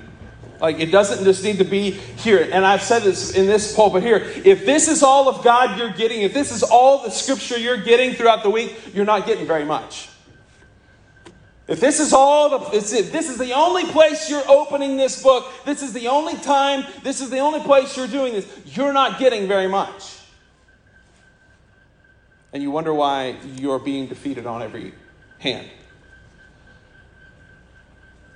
Like, 0.60 0.80
it 0.80 0.86
doesn't 0.86 1.24
just 1.24 1.44
need 1.44 1.58
to 1.58 1.64
be 1.64 1.90
here. 1.90 2.48
And 2.52 2.66
I've 2.66 2.82
said 2.82 3.02
this 3.02 3.34
in 3.34 3.46
this 3.46 3.76
pulpit 3.76 4.02
here. 4.02 4.16
If 4.44 4.66
this 4.66 4.88
is 4.88 5.04
all 5.04 5.28
of 5.28 5.44
God 5.44 5.78
you're 5.78 5.92
getting, 5.92 6.22
if 6.22 6.34
this 6.34 6.50
is 6.50 6.64
all 6.64 7.04
the 7.04 7.10
Scripture 7.10 7.56
you're 7.56 7.82
getting 7.82 8.14
throughout 8.14 8.42
the 8.42 8.50
week, 8.50 8.76
you're 8.92 9.04
not 9.04 9.24
getting 9.24 9.46
very 9.46 9.64
much. 9.64 10.08
If 11.68 11.80
this 11.80 12.00
is 12.00 12.12
all 12.12 12.58
the, 12.58 12.76
if 12.76 13.12
this 13.12 13.28
is 13.28 13.36
the 13.36 13.52
only 13.52 13.84
place 13.84 14.30
you're 14.30 14.48
opening 14.48 14.96
this 14.96 15.22
book, 15.22 15.52
this 15.66 15.82
is 15.82 15.92
the 15.92 16.08
only 16.08 16.34
time, 16.38 16.84
this 17.02 17.20
is 17.20 17.28
the 17.28 17.38
only 17.38 17.60
place 17.60 17.96
you're 17.96 18.06
doing 18.06 18.32
this, 18.32 18.48
you're 18.64 18.92
not 18.92 19.18
getting 19.18 19.46
very 19.46 19.68
much. 19.68 20.17
And 22.52 22.62
you 22.62 22.70
wonder 22.70 22.94
why 22.94 23.36
you're 23.56 23.78
being 23.78 24.06
defeated 24.06 24.46
on 24.46 24.62
every 24.62 24.94
hand. 25.38 25.68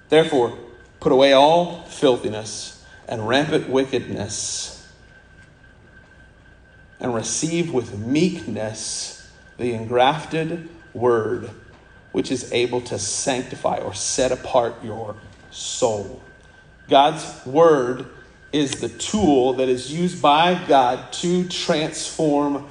Therefore, 0.08 0.56
put 1.00 1.12
away 1.12 1.32
all 1.32 1.82
filthiness 1.84 2.84
and 3.08 3.26
rampant 3.26 3.68
wickedness, 3.68 4.86
and 7.00 7.14
receive 7.14 7.72
with 7.72 7.98
meekness 7.98 9.30
the 9.58 9.74
engrafted 9.74 10.68
word 10.94 11.50
which 12.12 12.30
is 12.30 12.52
able 12.52 12.80
to 12.82 12.98
sanctify 12.98 13.78
or 13.78 13.94
set 13.94 14.30
apart 14.30 14.84
your 14.84 15.16
soul. 15.50 16.22
God's 16.88 17.44
word 17.46 18.06
is 18.52 18.80
the 18.80 18.88
tool 18.88 19.54
that 19.54 19.68
is 19.68 19.92
used 19.92 20.20
by 20.20 20.62
God 20.68 21.12
to 21.14 21.48
transform 21.48 22.68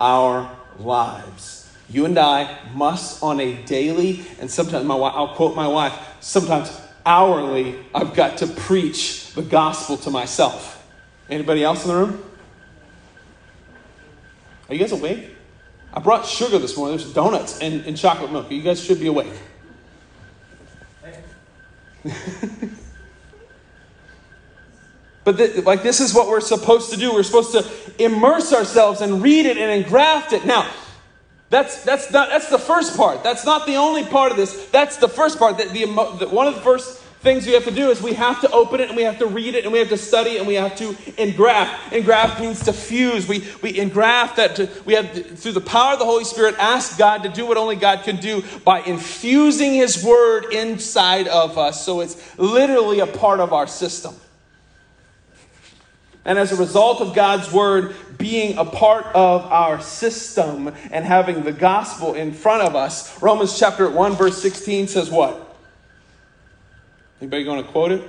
our 0.00 0.50
lives. 0.80 1.70
You 1.88 2.04
and 2.04 2.18
I 2.18 2.58
must, 2.74 3.22
on 3.22 3.40
a 3.40 3.54
daily, 3.64 4.24
and 4.40 4.50
sometimes 4.50 4.84
my 4.84 4.94
wife, 4.94 5.12
I'll 5.16 5.34
quote 5.34 5.56
my 5.56 5.66
wife, 5.66 5.92
sometimes 6.20 6.80
hourly, 7.04 7.78
I've 7.94 8.14
got 8.14 8.38
to 8.38 8.46
preach 8.46 9.32
the 9.34 9.42
gospel 9.42 9.96
to 9.98 10.10
myself. 10.10 10.86
Anybody 11.28 11.64
else 11.64 11.84
in 11.84 11.90
the 11.90 11.96
room? 11.96 12.24
Are 14.68 14.74
you 14.74 14.80
guys 14.80 14.92
awake? 14.92 15.30
I 15.92 15.98
brought 15.98 16.24
sugar 16.24 16.58
this 16.58 16.76
morning. 16.76 16.96
There's 16.96 17.12
donuts 17.12 17.58
and, 17.60 17.84
and 17.84 17.96
chocolate 17.96 18.30
milk. 18.30 18.50
You 18.50 18.62
guys 18.62 18.82
should 18.82 19.00
be 19.00 19.08
awake. 19.08 19.32
but 25.24 25.64
like 25.64 25.82
this 25.82 26.00
is 26.00 26.14
what 26.14 26.28
we're 26.28 26.40
supposed 26.40 26.90
to 26.92 26.96
do. 26.96 27.12
We're 27.12 27.22
supposed 27.22 27.52
to 27.52 28.04
immerse 28.04 28.52
ourselves 28.52 29.00
and 29.00 29.22
read 29.22 29.46
it 29.46 29.58
and 29.58 29.70
engraft 29.70 30.32
it. 30.32 30.46
Now, 30.46 30.70
that's 31.50 31.84
that's 31.84 32.10
not 32.10 32.30
that's 32.30 32.48
the 32.48 32.58
first 32.58 32.96
part. 32.96 33.22
That's 33.22 33.44
not 33.44 33.66
the 33.66 33.76
only 33.76 34.04
part 34.04 34.30
of 34.30 34.36
this. 34.36 34.66
That's 34.70 34.96
the 34.96 35.08
first 35.08 35.38
part. 35.38 35.58
That 35.58 35.70
the, 35.70 35.84
the 36.18 36.28
one 36.28 36.46
of 36.46 36.54
the 36.54 36.62
first 36.62 37.00
things 37.20 37.46
we 37.46 37.52
have 37.52 37.64
to 37.64 37.70
do 37.70 37.90
is 37.90 38.00
we 38.00 38.14
have 38.14 38.40
to 38.40 38.50
open 38.50 38.80
it 38.80 38.88
and 38.88 38.96
we 38.96 39.02
have 39.02 39.18
to 39.18 39.26
read 39.26 39.54
it 39.54 39.64
and 39.64 39.72
we 39.72 39.78
have 39.78 39.90
to 39.90 39.96
study 39.96 40.38
and 40.38 40.46
we 40.46 40.54
have 40.54 40.74
to 40.76 40.96
engraft. 41.18 41.92
Engraft 41.92 42.40
means 42.40 42.64
to 42.64 42.72
fuse. 42.72 43.28
We, 43.28 43.46
we 43.62 43.78
engraft 43.78 44.36
that 44.36 44.56
to, 44.56 44.70
we 44.86 44.94
have 44.94 45.38
through 45.38 45.52
the 45.52 45.60
power 45.60 45.92
of 45.92 45.98
the 45.98 46.06
Holy 46.06 46.24
Spirit 46.24 46.54
ask 46.58 46.98
God 46.98 47.22
to 47.24 47.28
do 47.28 47.44
what 47.44 47.58
only 47.58 47.76
God 47.76 48.04
can 48.04 48.16
do 48.16 48.42
by 48.64 48.80
infusing 48.80 49.74
His 49.74 50.02
Word 50.02 50.46
inside 50.52 51.28
of 51.28 51.58
us. 51.58 51.84
So 51.84 52.00
it's 52.00 52.38
literally 52.38 53.00
a 53.00 53.06
part 53.06 53.40
of 53.40 53.52
our 53.52 53.66
system. 53.66 54.14
And 56.24 56.38
as 56.38 56.52
a 56.52 56.56
result 56.56 57.00
of 57.00 57.14
God's 57.14 57.50
Word 57.52 57.94
being 58.18 58.58
a 58.58 58.64
part 58.64 59.06
of 59.14 59.42
our 59.46 59.80
system 59.80 60.74
and 60.90 61.04
having 61.04 61.44
the 61.44 61.52
gospel 61.52 62.14
in 62.14 62.32
front 62.32 62.62
of 62.62 62.76
us, 62.76 63.20
Romans 63.22 63.58
chapter 63.58 63.88
1, 63.88 64.12
verse 64.12 64.40
16 64.40 64.88
says 64.88 65.10
what? 65.10 65.56
Anybody 67.20 67.44
going 67.44 67.62
to 67.62 67.70
quote 67.70 67.92
it? 67.92 68.02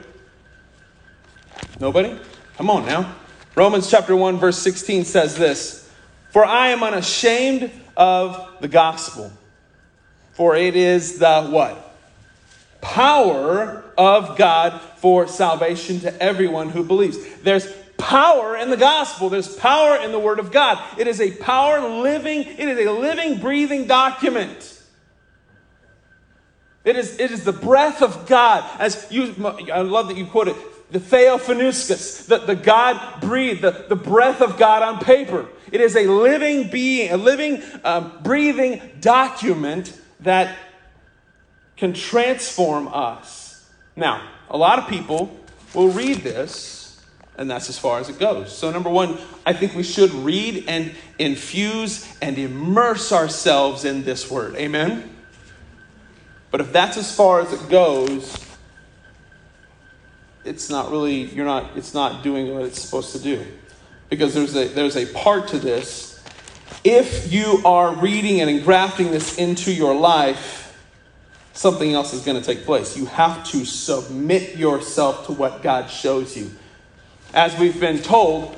Nobody? 1.79 2.17
Come 2.57 2.69
on 2.69 2.85
now. 2.85 3.15
Romans 3.55 3.89
chapter 3.89 4.15
1 4.15 4.37
verse 4.37 4.57
16 4.57 5.03
says 5.03 5.35
this, 5.35 5.89
"For 6.31 6.45
I 6.45 6.69
am 6.69 6.83
unashamed 6.83 7.71
of 7.97 8.47
the 8.61 8.69
gospel, 8.69 9.31
for 10.31 10.55
it 10.55 10.75
is 10.75 11.19
the 11.19 11.43
what? 11.43 11.93
Power 12.79 13.83
of 13.97 14.37
God 14.37 14.79
for 14.97 15.27
salvation 15.27 15.99
to 16.01 16.23
everyone 16.23 16.69
who 16.69 16.83
believes." 16.83 17.17
There's 17.43 17.67
power 18.01 18.57
in 18.57 18.69
the 18.69 18.77
gospel. 18.77 19.29
There's 19.29 19.55
power 19.55 19.97
in 19.97 20.11
the 20.11 20.19
word 20.19 20.39
of 20.39 20.51
God. 20.51 20.83
It 20.99 21.07
is 21.07 21.21
a 21.21 21.31
power 21.37 21.79
living, 21.79 22.41
it 22.41 22.67
is 22.67 22.85
a 22.85 22.91
living 22.91 23.39
breathing 23.39 23.87
document. 23.87 24.79
It 26.83 26.95
is, 26.95 27.19
it 27.19 27.31
is 27.31 27.43
the 27.43 27.53
breath 27.53 28.01
of 28.01 28.27
God. 28.27 28.67
As 28.79 29.07
you, 29.11 29.35
I 29.71 29.81
love 29.81 30.07
that 30.07 30.17
you 30.17 30.25
quoted 30.25 30.55
the 30.89 30.99
Theopneustos, 30.99 32.25
the, 32.27 32.39
the 32.39 32.55
God 32.55 33.21
breathed, 33.21 33.61
the, 33.61 33.85
the 33.87 33.95
breath 33.95 34.41
of 34.41 34.57
God 34.57 34.83
on 34.83 34.99
paper. 34.99 35.47
It 35.71 35.79
is 35.79 35.95
a 35.95 36.05
living 36.07 36.69
being, 36.69 37.11
a 37.11 37.17
living, 37.17 37.63
um, 37.85 38.19
breathing 38.23 38.81
document 38.99 39.97
that 40.19 40.57
can 41.77 41.93
transform 41.93 42.89
us. 42.89 43.69
Now, 43.95 44.27
a 44.49 44.57
lot 44.57 44.79
of 44.79 44.87
people 44.87 45.39
will 45.73 45.89
read 45.89 46.17
this, 46.17 46.80
and 47.37 47.49
that's 47.49 47.69
as 47.69 47.79
far 47.79 47.99
as 47.99 48.09
it 48.09 48.19
goes. 48.19 48.55
So, 48.55 48.71
number 48.71 48.89
one, 48.89 49.17
I 49.45 49.53
think 49.53 49.73
we 49.73 49.83
should 49.83 50.11
read 50.13 50.65
and 50.67 50.91
infuse 51.17 52.15
and 52.21 52.37
immerse 52.37 53.11
ourselves 53.11 53.85
in 53.85 54.03
this 54.03 54.29
word. 54.29 54.55
Amen? 54.55 55.09
But 56.51 56.61
if 56.61 56.73
that's 56.73 56.97
as 56.97 57.15
far 57.15 57.39
as 57.39 57.53
it 57.53 57.69
goes, 57.69 58.37
it's 60.43 60.69
not 60.69 60.91
really 60.91 61.21
you're 61.21 61.45
not 61.45 61.77
it's 61.77 61.93
not 61.93 62.23
doing 62.23 62.53
what 62.53 62.63
it's 62.63 62.81
supposed 62.81 63.13
to 63.13 63.19
do. 63.19 63.45
Because 64.09 64.33
there's 64.33 64.55
a 64.55 64.67
there's 64.67 64.97
a 64.97 65.05
part 65.13 65.47
to 65.49 65.59
this. 65.59 66.21
If 66.83 67.31
you 67.31 67.61
are 67.63 67.95
reading 67.95 68.41
and 68.41 68.49
engrafting 68.49 69.11
this 69.11 69.37
into 69.37 69.71
your 69.71 69.95
life, 69.95 70.77
something 71.53 71.93
else 71.93 72.13
is 72.13 72.25
going 72.25 72.41
to 72.41 72.45
take 72.45 72.65
place. 72.65 72.97
You 72.97 73.05
have 73.05 73.45
to 73.51 73.65
submit 73.65 74.55
yourself 74.57 75.27
to 75.27 75.31
what 75.31 75.61
God 75.61 75.89
shows 75.89 76.35
you. 76.35 76.51
As 77.33 77.57
we've 77.57 77.79
been 77.79 77.99
told, 77.99 78.55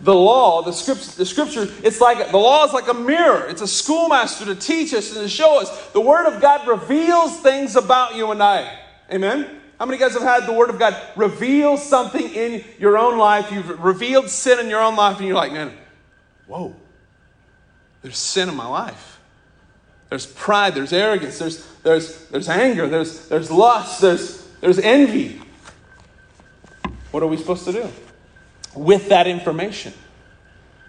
the 0.00 0.14
law, 0.14 0.62
the 0.62 0.72
scripture, 0.72 1.10
the 1.16 1.26
scripture, 1.26 1.68
it's 1.82 2.00
like 2.00 2.30
the 2.30 2.36
law 2.36 2.64
is 2.66 2.72
like 2.72 2.88
a 2.88 2.94
mirror. 2.94 3.46
It's 3.46 3.62
a 3.62 3.66
schoolmaster 3.66 4.44
to 4.46 4.54
teach 4.54 4.92
us 4.92 5.14
and 5.14 5.22
to 5.22 5.28
show 5.28 5.60
us. 5.60 5.88
The 5.92 6.00
Word 6.00 6.26
of 6.26 6.42
God 6.42 6.66
reveals 6.66 7.38
things 7.40 7.76
about 7.76 8.14
you 8.14 8.30
and 8.30 8.42
I. 8.42 8.78
Amen? 9.10 9.60
How 9.78 9.86
many 9.86 9.96
of 9.96 10.00
you 10.00 10.06
guys 10.06 10.14
have 10.14 10.22
had 10.22 10.48
the 10.48 10.52
Word 10.52 10.70
of 10.70 10.78
God 10.78 10.96
reveal 11.16 11.76
something 11.76 12.28
in 12.34 12.64
your 12.78 12.98
own 12.98 13.18
life? 13.18 13.50
You've 13.50 13.82
revealed 13.82 14.28
sin 14.28 14.58
in 14.60 14.68
your 14.68 14.80
own 14.80 14.96
life, 14.96 15.18
and 15.18 15.26
you're 15.26 15.36
like, 15.36 15.52
man, 15.52 15.72
whoa, 16.46 16.74
there's 18.02 18.18
sin 18.18 18.48
in 18.48 18.54
my 18.54 18.66
life. 18.66 19.20
There's 20.10 20.26
pride, 20.26 20.74
there's 20.74 20.92
arrogance, 20.92 21.38
there's, 21.38 21.66
there's, 21.82 22.28
there's 22.28 22.48
anger, 22.48 22.86
there's, 22.86 23.28
there's 23.28 23.50
lust, 23.50 24.00
there's, 24.00 24.46
there's 24.60 24.78
envy. 24.78 25.40
What 27.14 27.22
are 27.22 27.28
we 27.28 27.36
supposed 27.36 27.64
to 27.66 27.72
do? 27.72 27.88
with 28.74 29.08
that 29.08 29.26
information. 29.26 29.92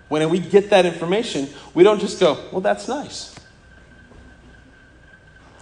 When 0.08 0.28
we 0.30 0.40
get 0.40 0.70
that 0.70 0.86
information, 0.86 1.50
we 1.74 1.84
don't 1.84 2.00
just 2.00 2.20
go, 2.20 2.40
well, 2.52 2.62
that's 2.62 2.88
nice, 2.88 3.36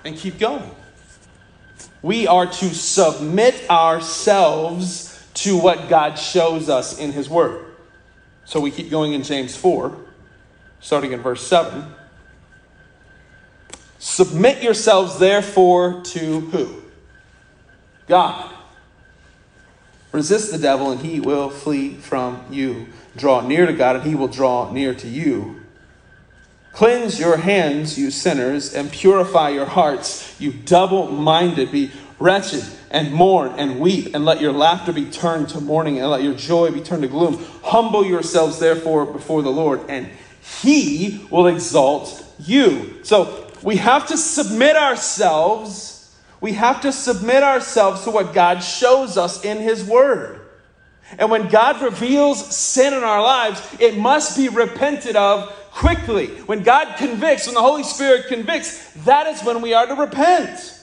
and 0.04 0.18
keep 0.18 0.38
going. 0.38 0.70
We 2.02 2.28
are 2.28 2.46
to 2.46 2.76
submit 2.76 3.70
ourselves 3.70 5.10
to 5.36 5.58
what 5.58 5.88
God 5.88 6.16
shows 6.16 6.68
us 6.68 7.00
in 7.00 7.14
His 7.14 7.30
Word. 7.30 7.66
So 8.46 8.60
we 8.60 8.72
keep 8.72 8.90
going 8.90 9.14
in 9.14 9.24
James 9.24 9.56
4, 9.56 9.98
starting 10.82 11.14
in 11.14 11.22
verse 11.22 11.46
7. 11.48 11.86
Submit 14.00 14.62
yourselves, 14.62 15.18
therefore, 15.18 16.02
to 16.04 16.42
who? 16.42 16.82
God. 18.08 18.54
Resist 20.14 20.52
the 20.52 20.60
devil, 20.60 20.92
and 20.92 21.02
he 21.02 21.20
will 21.20 21.50
flee 21.50 21.96
from 21.96 22.46
you. 22.50 22.88
Draw 23.18 23.48
near 23.48 23.66
to 23.66 23.74
God, 23.74 23.98
and 23.98 24.06
he 24.06 24.16
will 24.16 24.28
draw 24.28 24.72
near 24.72 24.94
to 24.94 25.08
you. 25.08 25.60
Cleanse 26.72 27.20
your 27.20 27.38
hands, 27.38 27.98
you 28.00 28.10
sinners, 28.10 28.74
and 28.74 28.92
purify 28.92 29.50
your 29.50 29.66
hearts, 29.66 30.40
you 30.40 30.54
double 30.54 31.12
minded. 31.12 31.72
Be 31.72 31.92
wretched 32.20 32.64
and 32.90 33.12
mourn 33.12 33.54
and 33.58 33.80
weep, 33.80 34.14
and 34.14 34.24
let 34.24 34.40
your 34.40 34.52
laughter 34.54 34.94
be 34.94 35.06
turned 35.06 35.50
to 35.50 35.60
mourning, 35.60 36.00
and 36.00 36.10
let 36.10 36.24
your 36.24 36.36
joy 36.36 36.72
be 36.72 36.82
turned 36.82 37.02
to 37.02 37.08
gloom. 37.08 37.44
Humble 37.64 38.06
yourselves, 38.06 38.60
therefore, 38.60 39.06
before 39.06 39.42
the 39.42 39.52
Lord, 39.52 39.82
and 39.90 40.10
he 40.62 41.26
will 41.32 41.48
exalt 41.48 42.24
you. 42.40 43.04
So 43.04 43.52
we 43.64 43.78
have 43.78 44.08
to 44.08 44.18
submit 44.18 44.76
ourselves 44.76 45.93
we 46.44 46.52
have 46.52 46.82
to 46.82 46.92
submit 46.92 47.42
ourselves 47.42 48.04
to 48.04 48.12
what 48.12 48.34
God 48.34 48.60
shows 48.60 49.18
us 49.18 49.46
in 49.46 49.60
His 49.60 49.82
Word. 49.82 50.42
And 51.18 51.32
when 51.32 51.48
God 51.48 51.82
reveals 51.82 52.54
sin 52.54 52.94
in 52.94 53.02
our 53.02 53.22
lives, 53.22 53.66
it 53.80 53.98
must 53.98 54.36
be 54.36 54.50
repented 54.50 55.16
of 55.16 55.48
quickly. 55.72 56.28
When 56.42 56.62
God 56.62 56.98
convicts, 56.98 57.46
when 57.46 57.56
the 57.56 57.62
Holy 57.62 57.84
Spirit 57.84 58.28
convicts, 58.28 58.92
that 59.06 59.26
is 59.28 59.42
when 59.42 59.62
we 59.62 59.74
are 59.74 59.88
to 59.88 59.94
repent. 59.94 60.78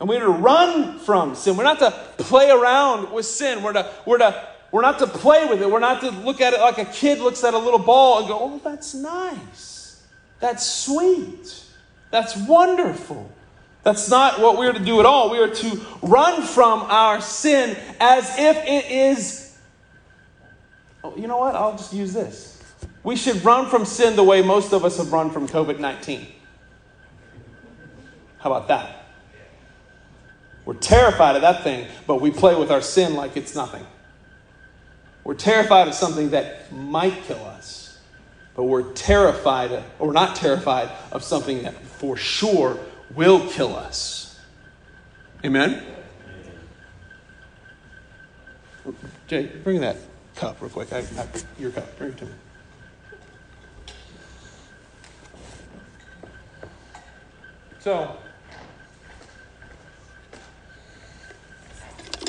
And 0.00 0.08
we're 0.08 0.20
to 0.20 0.30
run 0.30 0.98
from 1.00 1.34
sin. 1.34 1.58
We're 1.58 1.64
not 1.64 1.80
to 1.80 1.90
play 2.16 2.48
around 2.48 3.12
with 3.12 3.26
sin. 3.26 3.62
We're 3.62 3.74
to, 3.74 3.92
we're 4.06 4.16
to 4.16 4.48
we're 4.72 4.80
not 4.80 4.98
to 5.00 5.06
play 5.06 5.46
with 5.46 5.60
it. 5.60 5.70
We're 5.70 5.78
not 5.78 6.00
to 6.00 6.10
look 6.10 6.40
at 6.40 6.54
it 6.54 6.60
like 6.60 6.78
a 6.78 6.86
kid 6.86 7.18
looks 7.18 7.44
at 7.44 7.52
a 7.52 7.58
little 7.58 7.78
ball 7.78 8.20
and 8.20 8.28
go, 8.28 8.38
oh, 8.40 8.60
that's 8.64 8.94
nice. 8.94 10.02
That's 10.40 10.66
sweet. 10.66 11.65
That's 12.16 12.34
wonderful. 12.34 13.30
That's 13.82 14.08
not 14.08 14.40
what 14.40 14.56
we're 14.56 14.72
to 14.72 14.82
do 14.82 15.00
at 15.00 15.04
all. 15.04 15.28
We 15.28 15.38
are 15.38 15.50
to 15.54 15.80
run 16.00 16.40
from 16.40 16.80
our 16.84 17.20
sin 17.20 17.76
as 18.00 18.38
if 18.38 18.56
it 18.56 18.90
is. 18.90 19.54
Oh, 21.04 21.14
you 21.14 21.26
know 21.26 21.36
what? 21.36 21.54
I'll 21.54 21.76
just 21.76 21.92
use 21.92 22.14
this. 22.14 22.62
We 23.04 23.16
should 23.16 23.44
run 23.44 23.68
from 23.68 23.84
sin 23.84 24.16
the 24.16 24.24
way 24.24 24.40
most 24.40 24.72
of 24.72 24.82
us 24.82 24.96
have 24.96 25.12
run 25.12 25.30
from 25.30 25.46
COVID 25.46 25.78
19. 25.78 26.26
How 28.38 28.50
about 28.50 28.68
that? 28.68 29.04
We're 30.64 30.72
terrified 30.72 31.36
of 31.36 31.42
that 31.42 31.64
thing, 31.64 31.86
but 32.06 32.22
we 32.22 32.30
play 32.30 32.54
with 32.54 32.70
our 32.70 32.80
sin 32.80 33.14
like 33.14 33.36
it's 33.36 33.54
nothing. 33.54 33.84
We're 35.22 35.34
terrified 35.34 35.86
of 35.86 35.92
something 35.92 36.30
that 36.30 36.72
might 36.72 37.24
kill 37.24 37.44
us, 37.44 37.98
but 38.54 38.62
we're 38.62 38.90
terrified, 38.94 39.84
or 39.98 40.14
not 40.14 40.34
terrified, 40.34 40.90
of 41.12 41.22
something 41.22 41.62
that 41.64 41.74
for 41.98 42.16
sure 42.16 42.78
will 43.14 43.48
kill 43.48 43.74
us. 43.74 44.40
Amen? 45.44 45.82
Jay, 49.26 49.46
bring 49.64 49.80
that 49.80 49.96
cup 50.34 50.60
real 50.60 50.70
quick. 50.70 50.92
I, 50.92 50.98
I, 50.98 51.26
your 51.58 51.70
cup. 51.70 51.98
Bring 51.98 52.10
it 52.10 52.18
to 52.18 52.26
me. 52.26 52.32
So, 57.80 58.16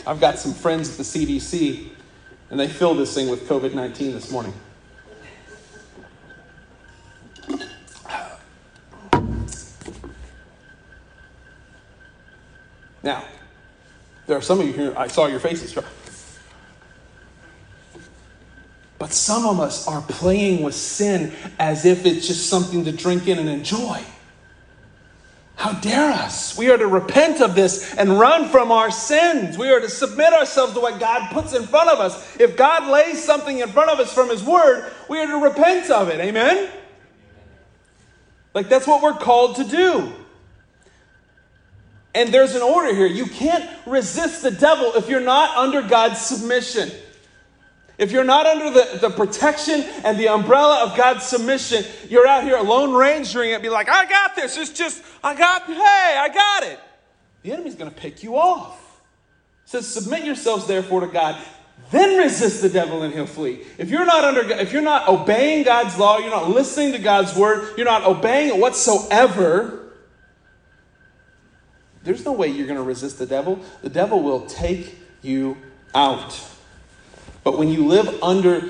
I've 0.06 0.20
got 0.20 0.40
some 0.40 0.54
friends 0.54 0.92
at 0.92 0.98
the 0.98 1.04
CDC, 1.04 1.90
and 2.50 2.60
they 2.60 2.68
filled 2.68 3.00
this 3.00 3.14
thing 3.14 3.30
with 3.30 3.48
COVID 3.48 3.74
19 3.74 4.14
this 4.14 4.32
morning. 4.32 4.54
Now, 13.08 13.24
there 14.26 14.27
are 14.38 14.42
some 14.42 14.60
of 14.60 14.68
you 14.68 14.74
here, 14.74 14.94
I 14.96 15.08
saw 15.08 15.26
your 15.26 15.40
faces. 15.40 15.78
But 19.00 19.14
some 19.14 19.46
of 19.46 19.60
us 19.60 19.88
are 19.88 20.02
playing 20.02 20.64
with 20.64 20.76
sin 20.76 21.32
as 21.60 21.86
if 21.86 22.06
it's 22.06 22.28
just 22.28 22.50
something 22.50 22.86
to 22.86 22.92
drink 22.92 23.28
in 23.28 23.38
and 23.40 23.50
enjoy. 23.50 24.02
How 25.56 25.74
dare 25.74 26.12
us? 26.12 26.56
We 26.56 26.70
are 26.70 26.78
to 26.78 26.86
repent 26.86 27.42
of 27.42 27.56
this 27.56 27.96
and 27.96 28.20
run 28.20 28.48
from 28.50 28.72
our 28.72 28.92
sins. 28.92 29.58
We 29.58 29.70
are 29.70 29.80
to 29.80 29.90
submit 29.90 30.32
ourselves 30.34 30.74
to 30.74 30.80
what 30.80 31.00
God 31.00 31.32
puts 31.32 31.54
in 31.54 31.64
front 31.64 31.90
of 31.90 32.00
us. 32.00 32.40
If 32.40 32.56
God 32.56 32.88
lays 32.88 33.24
something 33.24 33.60
in 33.60 33.70
front 33.70 33.90
of 33.90 34.00
us 34.00 34.14
from 34.14 34.30
His 34.30 34.44
Word, 34.44 34.92
we 35.10 35.18
are 35.18 35.26
to 35.26 35.38
repent 35.38 35.90
of 35.90 36.10
it. 36.10 36.20
Amen? 36.20 36.70
Like 38.54 38.70
that's 38.70 38.86
what 38.86 39.02
we're 39.02 39.18
called 39.18 39.56
to 39.56 39.64
do. 39.64 40.14
And 42.14 42.34
there's 42.34 42.56
an 42.56 42.62
order 42.62 42.94
here. 42.96 43.06
You 43.06 43.26
can't 43.26 43.70
resist 43.86 44.42
the 44.42 44.52
devil 44.52 44.94
if 44.96 45.08
you're 45.08 45.20
not 45.20 45.56
under 45.58 45.82
God's 45.82 46.20
submission. 46.20 46.90
If 47.98 48.12
you're 48.12 48.24
not 48.24 48.46
under 48.46 48.70
the, 48.70 49.00
the 49.02 49.10
protection 49.10 49.82
and 50.04 50.20
the 50.20 50.28
umbrella 50.28 50.84
of 50.84 50.96
God's 50.96 51.26
submission, 51.26 51.84
you're 52.10 52.28
out 52.28 52.44
here 52.44 52.58
alone 52.58 52.90
rangering 52.90 53.56
it, 53.56 53.62
be 53.62 53.70
like, 53.70 53.90
I 53.90 54.06
got 54.06 54.36
this. 54.36 54.56
It's 54.58 54.72
just, 54.72 55.04
I 55.24 55.36
got, 55.36 55.66
hey, 55.66 55.74
I 55.76 56.30
got 56.32 56.64
it. 56.64 56.80
The 57.42 57.54
enemy's 57.54 57.76
going 57.76 57.90
to 57.90 57.96
pick 57.96 58.24
you 58.24 58.38
off. 58.38 59.02
It 59.66 59.70
says, 59.70 59.88
submit 59.88 60.26
yourselves 60.26 60.68
therefore 60.68 61.02
to 61.02 61.08
God, 61.08 61.42
then 61.92 62.20
resist 62.20 62.62
the 62.62 62.70
devil 62.70 63.02
and 63.02 63.14
he'll 63.14 63.26
flee. 63.26 63.62
If 63.78 63.90
you're 63.90 64.06
not 64.06 64.24
under, 64.24 64.42
if 64.42 64.74
you're 64.74 64.82
not 64.82 65.08
obeying 65.08 65.64
God's 65.64 65.98
law, 65.98 66.20
you're 66.20 66.30
not 66.30 66.50
listening 66.50 66.92
to 66.92 67.00
God's 67.00 67.36
word, 67.36 67.78
you're 67.78 67.86
not 67.86 68.06
obeying 68.06 68.50
it 68.50 68.58
whatsoever, 68.58 69.87
there's 72.08 72.24
no 72.24 72.32
way 72.32 72.48
you're 72.48 72.68
going 72.68 72.80
to 72.80 72.84
resist 72.84 73.20
the 73.20 73.26
devil. 73.26 73.60
The 73.82 73.90
devil 73.90 74.22
will 74.24 74.46
take 74.46 74.98
you 75.22 75.58
out. 75.94 76.42
But 77.44 77.58
when 77.58 77.68
you 77.68 77.86
live 77.86 78.24
under 78.24 78.62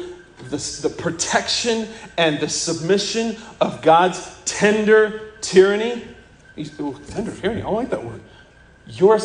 the, 0.49 0.79
the 0.81 0.93
protection 0.97 1.87
and 2.17 2.39
the 2.39 2.49
submission 2.49 3.37
of 3.61 3.81
God's 3.83 4.41
tender 4.45 5.33
tyranny, 5.41 6.03
oh, 6.79 6.99
tender 7.09 7.31
tyranny, 7.31 7.61
I 7.61 7.65
don't 7.65 7.75
like 7.75 7.91
that 7.91 8.03
word. 8.03 8.21
You're 8.87 9.19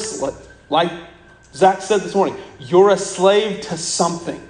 like 0.69 0.91
Zach 1.55 1.81
said 1.83 2.01
this 2.01 2.15
morning, 2.15 2.37
you're 2.59 2.91
a 2.91 2.99
slave 2.99 3.63
to 3.63 3.77
something. 3.77 4.41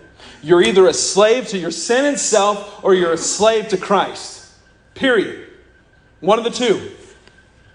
You're 0.42 0.62
either 0.62 0.88
a 0.88 0.94
slave 0.94 1.48
to 1.48 1.58
your 1.58 1.70
sin 1.70 2.04
and 2.04 2.18
self 2.18 2.82
or 2.84 2.94
you're 2.94 3.12
a 3.12 3.18
slave 3.18 3.68
to 3.68 3.76
Christ. 3.76 4.52
Period. 4.94 5.48
One 6.20 6.38
of 6.38 6.44
the 6.44 6.50
two. 6.50 6.92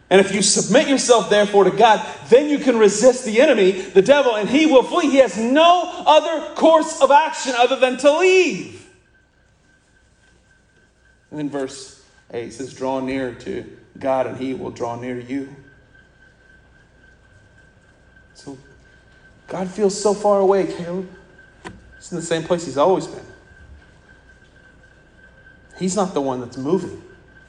And 0.10 0.22
if 0.22 0.34
you 0.34 0.42
submit 0.42 0.88
yourself, 0.88 1.30
therefore, 1.30 1.66
to 1.66 1.72
God, 1.72 2.06
then 2.30 2.50
you 2.50 2.60
can 2.60 2.78
resist 2.78 3.26
the 3.26 3.42
enemy, 3.42 3.72
the 3.72 4.02
devil, 4.02 4.36
and 4.36 4.50
he 4.50 4.66
will 4.66 4.84
flee. 4.84 5.10
He 5.10 5.18
has 5.18 5.38
no 5.38 5.92
other 6.06 6.56
course 6.56 7.02
of 7.02 7.12
action 7.12 7.54
other 7.58 7.76
than 7.76 7.98
to 7.98 8.18
leave. 8.18 8.90
And 11.30 11.40
then 11.40 11.50
verse 11.50 12.06
8 12.32 12.54
says, 12.54 12.74
Draw 12.74 13.02
near 13.02 13.34
to 13.36 13.78
God, 14.00 14.28
and 14.28 14.38
he 14.38 14.54
will 14.54 14.72
draw 14.72 14.96
near 15.00 15.22
to 15.22 15.26
you. 15.26 15.54
So 18.34 18.58
God 19.48 19.70
feels 19.70 20.00
so 20.00 20.14
far 20.14 20.40
away, 20.40 20.68
Caleb. 20.68 21.10
He's 21.98 22.12
in 22.12 22.18
the 22.18 22.22
same 22.22 22.44
place 22.44 22.66
he's 22.66 22.78
always 22.78 23.08
been. 23.08 23.26
He's 25.80 25.96
not 25.96 26.14
the 26.14 26.22
one 26.22 26.40
that's 26.40 26.58
moving, 26.58 27.02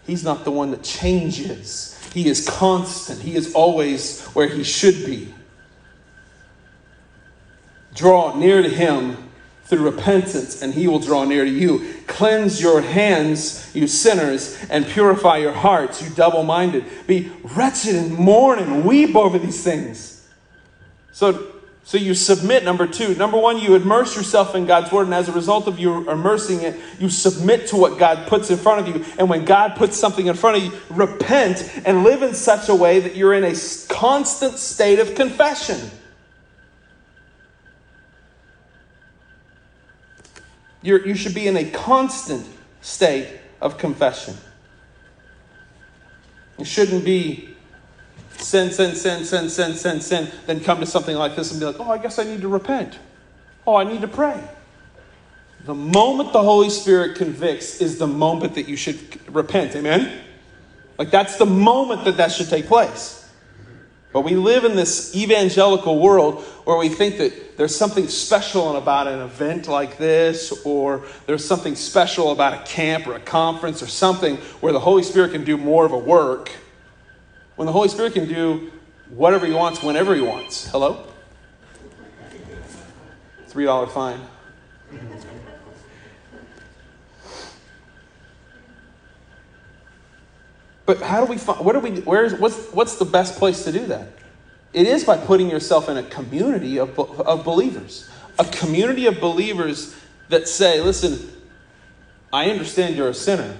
he's 0.08 0.24
not 0.24 0.42
the 0.44 0.50
one 0.50 0.72
that 0.72 0.82
changes. 0.82 1.94
He 2.12 2.28
is 2.28 2.48
constant. 2.48 3.20
He 3.20 3.36
is 3.36 3.54
always 3.54 4.24
where 4.28 4.48
he 4.48 4.64
should 4.64 5.06
be. 5.06 5.32
Draw 7.94 8.36
near 8.36 8.62
to 8.62 8.68
him 8.68 9.28
through 9.64 9.84
repentance, 9.84 10.62
and 10.62 10.72
he 10.72 10.88
will 10.88 10.98
draw 10.98 11.24
near 11.24 11.44
to 11.44 11.50
you. 11.50 11.94
Cleanse 12.06 12.60
your 12.60 12.80
hands, 12.80 13.70
you 13.74 13.86
sinners, 13.86 14.58
and 14.70 14.86
purify 14.86 15.36
your 15.36 15.52
hearts, 15.52 16.02
you 16.02 16.08
double 16.14 16.42
minded. 16.42 16.84
Be 17.06 17.30
wretched 17.54 17.94
and 17.94 18.14
mourn 18.14 18.58
and 18.58 18.86
weep 18.86 19.14
over 19.14 19.38
these 19.38 19.62
things. 19.62 20.26
So, 21.12 21.52
so 21.88 21.96
you 21.96 22.12
submit, 22.12 22.64
number 22.64 22.86
two. 22.86 23.14
Number 23.14 23.38
one, 23.38 23.56
you 23.56 23.74
immerse 23.74 24.14
yourself 24.14 24.54
in 24.54 24.66
God's 24.66 24.92
word, 24.92 25.06
and 25.06 25.14
as 25.14 25.30
a 25.30 25.32
result 25.32 25.66
of 25.66 25.78
you 25.78 26.10
immersing 26.10 26.60
it, 26.60 26.78
you 26.98 27.08
submit 27.08 27.68
to 27.68 27.76
what 27.76 27.98
God 27.98 28.28
puts 28.28 28.50
in 28.50 28.58
front 28.58 28.86
of 28.86 28.94
you. 28.94 29.06
And 29.18 29.30
when 29.30 29.46
God 29.46 29.74
puts 29.74 29.96
something 29.96 30.26
in 30.26 30.34
front 30.34 30.58
of 30.58 30.64
you, 30.64 30.78
repent 30.90 31.80
and 31.86 32.04
live 32.04 32.22
in 32.22 32.34
such 32.34 32.68
a 32.68 32.74
way 32.74 33.00
that 33.00 33.16
you're 33.16 33.32
in 33.32 33.42
a 33.42 33.54
constant 33.88 34.58
state 34.58 34.98
of 34.98 35.14
confession. 35.14 35.78
You're, 40.82 41.06
you 41.06 41.14
should 41.14 41.34
be 41.34 41.46
in 41.46 41.56
a 41.56 41.70
constant 41.70 42.46
state 42.82 43.30
of 43.62 43.78
confession. 43.78 44.36
It 46.58 46.66
shouldn't 46.66 47.06
be 47.06 47.56
sin, 48.48 48.72
sin, 48.72 48.94
sin, 48.94 49.24
sin, 49.24 49.50
sin, 49.50 49.74
sin, 49.74 50.00
sin, 50.00 50.28
then 50.46 50.60
come 50.60 50.80
to 50.80 50.86
something 50.86 51.16
like 51.16 51.36
this 51.36 51.50
and 51.50 51.60
be 51.60 51.66
like, 51.66 51.78
oh, 51.78 51.90
I 51.90 51.98
guess 51.98 52.18
I 52.18 52.24
need 52.24 52.40
to 52.40 52.48
repent. 52.48 52.98
Oh, 53.66 53.76
I 53.76 53.84
need 53.84 54.00
to 54.00 54.08
pray. 54.08 54.42
The 55.64 55.74
moment 55.74 56.32
the 56.32 56.42
Holy 56.42 56.70
Spirit 56.70 57.16
convicts 57.16 57.82
is 57.82 57.98
the 57.98 58.06
moment 58.06 58.54
that 58.54 58.68
you 58.68 58.76
should 58.76 58.98
repent. 59.34 59.76
Amen? 59.76 60.22
Like 60.96 61.10
that's 61.10 61.36
the 61.36 61.46
moment 61.46 62.04
that 62.06 62.16
that 62.16 62.32
should 62.32 62.48
take 62.48 62.66
place. 62.66 63.30
But 64.12 64.22
we 64.22 64.34
live 64.34 64.64
in 64.64 64.74
this 64.74 65.14
evangelical 65.14 65.98
world 65.98 66.42
where 66.64 66.78
we 66.78 66.88
think 66.88 67.18
that 67.18 67.58
there's 67.58 67.76
something 67.76 68.08
special 68.08 68.76
about 68.76 69.06
an 69.06 69.20
event 69.20 69.68
like 69.68 69.98
this, 69.98 70.64
or 70.64 71.04
there's 71.26 71.44
something 71.44 71.74
special 71.74 72.32
about 72.32 72.54
a 72.54 72.64
camp 72.64 73.06
or 73.06 73.14
a 73.14 73.20
conference 73.20 73.82
or 73.82 73.86
something 73.86 74.36
where 74.60 74.72
the 74.72 74.80
Holy 74.80 75.02
Spirit 75.02 75.32
can 75.32 75.44
do 75.44 75.58
more 75.58 75.84
of 75.84 75.92
a 75.92 75.98
work. 75.98 76.50
When 77.58 77.66
the 77.66 77.72
Holy 77.72 77.88
Spirit 77.88 78.12
can 78.12 78.28
do 78.28 78.70
whatever 79.10 79.44
He 79.44 79.52
wants, 79.52 79.82
whenever 79.82 80.14
He 80.14 80.20
wants. 80.20 80.68
Hello? 80.68 81.04
$3 83.48 83.90
fine. 83.90 84.20
But 90.86 91.02
how 91.02 91.24
do 91.24 91.28
we 91.28 91.36
find, 91.36 91.58
what 91.66 91.74
are 91.74 91.80
we, 91.80 92.00
where's, 92.02 92.34
what's, 92.34 92.70
what's 92.70 92.94
the 92.94 93.04
best 93.04 93.40
place 93.40 93.64
to 93.64 93.72
do 93.72 93.86
that? 93.86 94.06
It 94.72 94.86
is 94.86 95.02
by 95.02 95.16
putting 95.16 95.50
yourself 95.50 95.88
in 95.88 95.96
a 95.96 96.04
community 96.04 96.78
of, 96.78 96.96
of 96.96 97.44
believers. 97.44 98.08
A 98.38 98.44
community 98.44 99.06
of 99.06 99.18
believers 99.18 99.96
that 100.28 100.46
say, 100.46 100.80
listen, 100.80 101.28
I 102.32 102.50
understand 102.50 102.94
you're 102.94 103.08
a 103.08 103.14
sinner, 103.14 103.56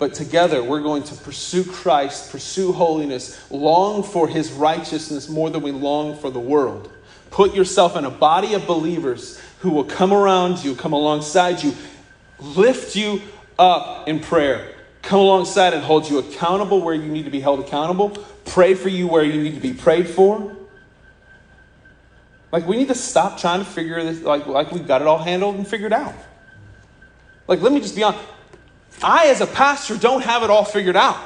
but 0.00 0.14
together 0.14 0.64
we're 0.64 0.80
going 0.80 1.02
to 1.02 1.14
pursue 1.14 1.62
Christ, 1.62 2.32
pursue 2.32 2.72
holiness, 2.72 3.38
long 3.50 4.02
for 4.02 4.26
his 4.26 4.50
righteousness 4.50 5.28
more 5.28 5.50
than 5.50 5.60
we 5.60 5.70
long 5.70 6.16
for 6.16 6.30
the 6.30 6.40
world. 6.40 6.90
Put 7.30 7.54
yourself 7.54 7.96
in 7.96 8.06
a 8.06 8.10
body 8.10 8.54
of 8.54 8.66
believers 8.66 9.38
who 9.60 9.70
will 9.70 9.84
come 9.84 10.14
around 10.14 10.64
you, 10.64 10.74
come 10.74 10.94
alongside 10.94 11.62
you, 11.62 11.74
lift 12.40 12.96
you 12.96 13.20
up 13.58 14.08
in 14.08 14.20
prayer, 14.20 14.74
come 15.02 15.20
alongside 15.20 15.74
and 15.74 15.84
hold 15.84 16.08
you 16.08 16.18
accountable 16.18 16.80
where 16.80 16.94
you 16.94 17.06
need 17.06 17.26
to 17.26 17.30
be 17.30 17.40
held 17.40 17.60
accountable, 17.60 18.08
pray 18.46 18.72
for 18.72 18.88
you 18.88 19.06
where 19.06 19.22
you 19.22 19.42
need 19.42 19.54
to 19.54 19.60
be 19.60 19.74
prayed 19.74 20.08
for. 20.08 20.56
Like, 22.50 22.66
we 22.66 22.78
need 22.78 22.88
to 22.88 22.94
stop 22.94 23.38
trying 23.38 23.58
to 23.58 23.66
figure 23.66 24.02
this, 24.02 24.22
like, 24.22 24.46
like 24.46 24.72
we've 24.72 24.88
got 24.88 25.02
it 25.02 25.06
all 25.06 25.18
handled 25.18 25.56
and 25.56 25.68
figured 25.68 25.92
out. 25.92 26.14
Like, 27.46 27.60
let 27.60 27.70
me 27.70 27.80
just 27.80 27.94
be 27.94 28.02
honest. 28.02 28.24
I, 29.02 29.28
as 29.28 29.40
a 29.40 29.46
pastor, 29.46 29.96
don't 29.96 30.22
have 30.22 30.42
it 30.42 30.50
all 30.50 30.64
figured 30.64 30.96
out. 30.96 31.18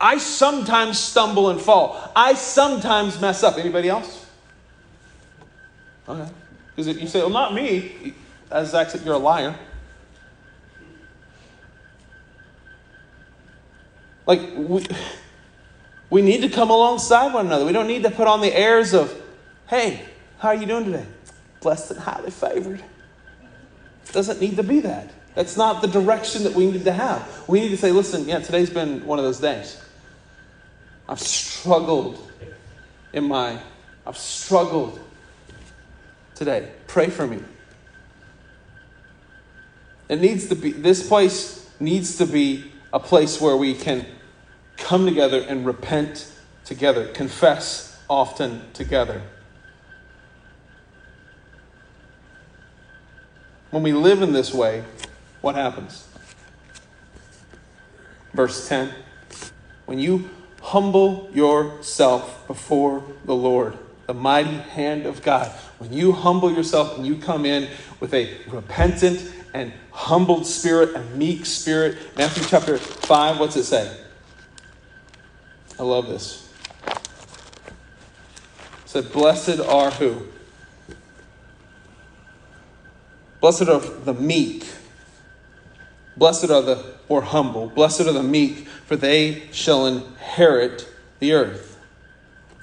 I 0.00 0.18
sometimes 0.18 0.98
stumble 0.98 1.50
and 1.50 1.60
fall. 1.60 2.10
I 2.16 2.34
sometimes 2.34 3.20
mess 3.20 3.42
up. 3.42 3.58
Anybody 3.58 3.88
else? 3.88 4.26
Okay. 6.08 6.30
Because 6.74 6.96
you 6.96 7.06
say, 7.06 7.20
well, 7.20 7.30
not 7.30 7.54
me. 7.54 8.14
As 8.50 8.70
Zach 8.70 8.90
said, 8.90 9.02
you're 9.02 9.14
a 9.14 9.18
liar. 9.18 9.54
Like, 14.26 14.40
we, 14.56 14.86
we 16.08 16.22
need 16.22 16.42
to 16.42 16.48
come 16.48 16.70
alongside 16.70 17.34
one 17.34 17.46
another. 17.46 17.64
We 17.64 17.72
don't 17.72 17.86
need 17.86 18.02
to 18.04 18.10
put 18.10 18.26
on 18.26 18.40
the 18.40 18.54
airs 18.54 18.94
of, 18.94 19.14
hey, 19.68 20.04
how 20.38 20.48
are 20.48 20.54
you 20.54 20.66
doing 20.66 20.84
today? 20.84 21.06
Blessed 21.60 21.92
and 21.92 22.00
highly 22.00 22.30
favored. 22.30 22.82
It 24.06 24.12
doesn't 24.12 24.40
need 24.40 24.56
to 24.56 24.62
be 24.62 24.80
that. 24.80 25.10
That's 25.34 25.56
not 25.56 25.80
the 25.80 25.88
direction 25.88 26.44
that 26.44 26.54
we 26.54 26.70
need 26.70 26.84
to 26.84 26.92
have. 26.92 27.44
We 27.46 27.60
need 27.60 27.68
to 27.70 27.76
say, 27.76 27.92
listen, 27.92 28.28
yeah, 28.28 28.40
today's 28.40 28.70
been 28.70 29.06
one 29.06 29.18
of 29.18 29.24
those 29.24 29.40
days. 29.40 29.80
I've 31.08 31.20
struggled 31.20 32.30
in 33.12 33.24
my, 33.24 33.58
I've 34.06 34.18
struggled 34.18 35.00
today. 36.34 36.70
Pray 36.86 37.08
for 37.08 37.26
me. 37.26 37.42
It 40.08 40.20
needs 40.20 40.48
to 40.48 40.56
be, 40.56 40.72
this 40.72 41.06
place 41.06 41.70
needs 41.78 42.18
to 42.18 42.26
be 42.26 42.72
a 42.92 42.98
place 42.98 43.40
where 43.40 43.56
we 43.56 43.74
can 43.74 44.04
come 44.76 45.06
together 45.06 45.40
and 45.40 45.64
repent 45.64 46.32
together, 46.64 47.06
confess 47.08 47.96
often 48.08 48.62
together. 48.72 49.22
When 53.70 53.82
we 53.82 53.92
live 53.92 54.22
in 54.22 54.32
this 54.32 54.52
way, 54.52 54.84
what 55.40 55.54
happens? 55.54 56.08
Verse 58.32 58.68
10 58.68 58.92
When 59.86 59.98
you 59.98 60.30
humble 60.60 61.30
yourself 61.32 62.46
before 62.46 63.02
the 63.24 63.34
Lord, 63.34 63.78
the 64.06 64.14
mighty 64.14 64.56
hand 64.56 65.06
of 65.06 65.22
God, 65.22 65.48
when 65.78 65.92
you 65.92 66.12
humble 66.12 66.52
yourself 66.52 66.96
and 66.96 67.06
you 67.06 67.16
come 67.16 67.44
in 67.46 67.68
with 68.00 68.12
a 68.12 68.36
repentant 68.48 69.32
and 69.54 69.72
humbled 69.92 70.46
spirit, 70.46 70.94
a 70.94 71.00
meek 71.16 71.46
spirit, 71.46 71.96
Matthew 72.16 72.44
chapter 72.44 72.76
5, 72.78 73.40
what's 73.40 73.56
it 73.56 73.64
say? 73.64 73.96
I 75.78 75.82
love 75.82 76.08
this. 76.08 76.52
It 76.86 76.98
said, 78.84 79.12
Blessed 79.12 79.60
are 79.60 79.90
who? 79.92 80.26
Blessed 83.40 83.68
are 83.68 83.80
the 83.80 84.14
meek. 84.14 84.66
Blessed 86.16 86.50
are 86.50 86.62
the 86.62 86.84
or 87.08 87.22
humble. 87.22 87.68
Blessed 87.68 88.02
are 88.02 88.12
the 88.12 88.22
meek, 88.22 88.68
for 88.68 88.96
they 88.96 89.48
shall 89.52 89.86
inherit 89.86 90.86
the 91.18 91.32
earth. 91.32 91.78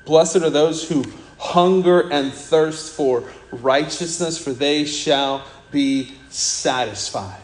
Blessed 0.05 0.37
are 0.37 0.49
those 0.49 0.87
who 0.87 1.03
hunger 1.37 2.11
and 2.11 2.31
thirst 2.31 2.95
for 2.95 3.29
righteousness, 3.51 4.37
for 4.37 4.53
they 4.53 4.85
shall 4.85 5.43
be 5.71 6.13
satisfied. 6.29 7.41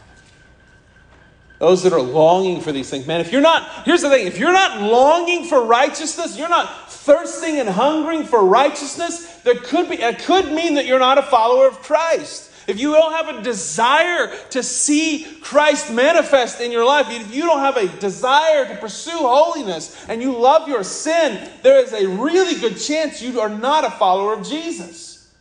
Those 1.60 1.84
that 1.84 1.94
are 1.94 2.02
longing 2.02 2.62
for 2.62 2.72
these 2.72 2.90
things. 2.90 3.08
Man, 3.08 3.22
if 3.22 3.32
you're 3.32 3.42
not, 3.42 3.86
here's 3.86 4.02
the 4.02 4.10
thing 4.10 4.28
if 4.28 4.38
you're 4.38 4.54
not 4.54 4.82
longing 4.82 5.46
for 5.46 5.64
righteousness, 5.64 6.38
you're 6.38 6.50
not 6.50 6.92
thirsting 6.92 7.60
and 7.60 7.70
hungering 7.70 8.24
for 8.24 8.44
righteousness, 8.44 9.38
there 9.44 9.56
could 9.56 9.90
be, 9.90 9.96
it 9.96 10.20
could 10.20 10.52
mean 10.52 10.76
that 10.76 10.86
you're 10.86 11.00
not 11.00 11.18
a 11.18 11.24
follower 11.24 11.68
of 11.68 11.82
Christ. 11.82 12.52
If 12.68 12.80
you 12.80 12.94
don't 12.94 13.12
have 13.12 13.36
a 13.36 13.42
desire 13.42 14.34
to 14.52 14.64
see 14.64 15.26
Christ 15.42 15.92
manifest 15.92 16.62
in 16.62 16.72
your 16.72 16.86
life, 16.86 17.08
if 17.10 17.34
you 17.34 17.44
don't 17.44 17.60
have 17.60 17.78
a 17.78 17.88
desire 18.00 18.66
to 18.68 18.76
pursue 18.76 19.18
holiness 19.18 20.06
and 20.08 20.22
you 20.22 20.38
love 20.38 20.68
your 20.68 20.84
sin, 20.84 21.50
there 21.62 21.84
is 21.84 21.92
a 21.94 22.08
really 22.08 22.60
good 22.60 22.80
chance 22.80 23.22
you 23.22 23.40
are 23.42 23.50
not 23.50 23.84
a 23.84 23.92
follower 23.92 24.34
of 24.34 24.48
Jesus. 24.48 25.32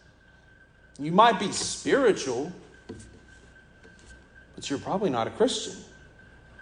You 0.98 1.12
might 1.12 1.38
be 1.38 1.52
spiritual, 1.52 2.52
but 4.54 4.68
you're 4.68 4.78
probably 4.78 5.10
not 5.10 5.26
a 5.26 5.30
Christian. 5.30 5.76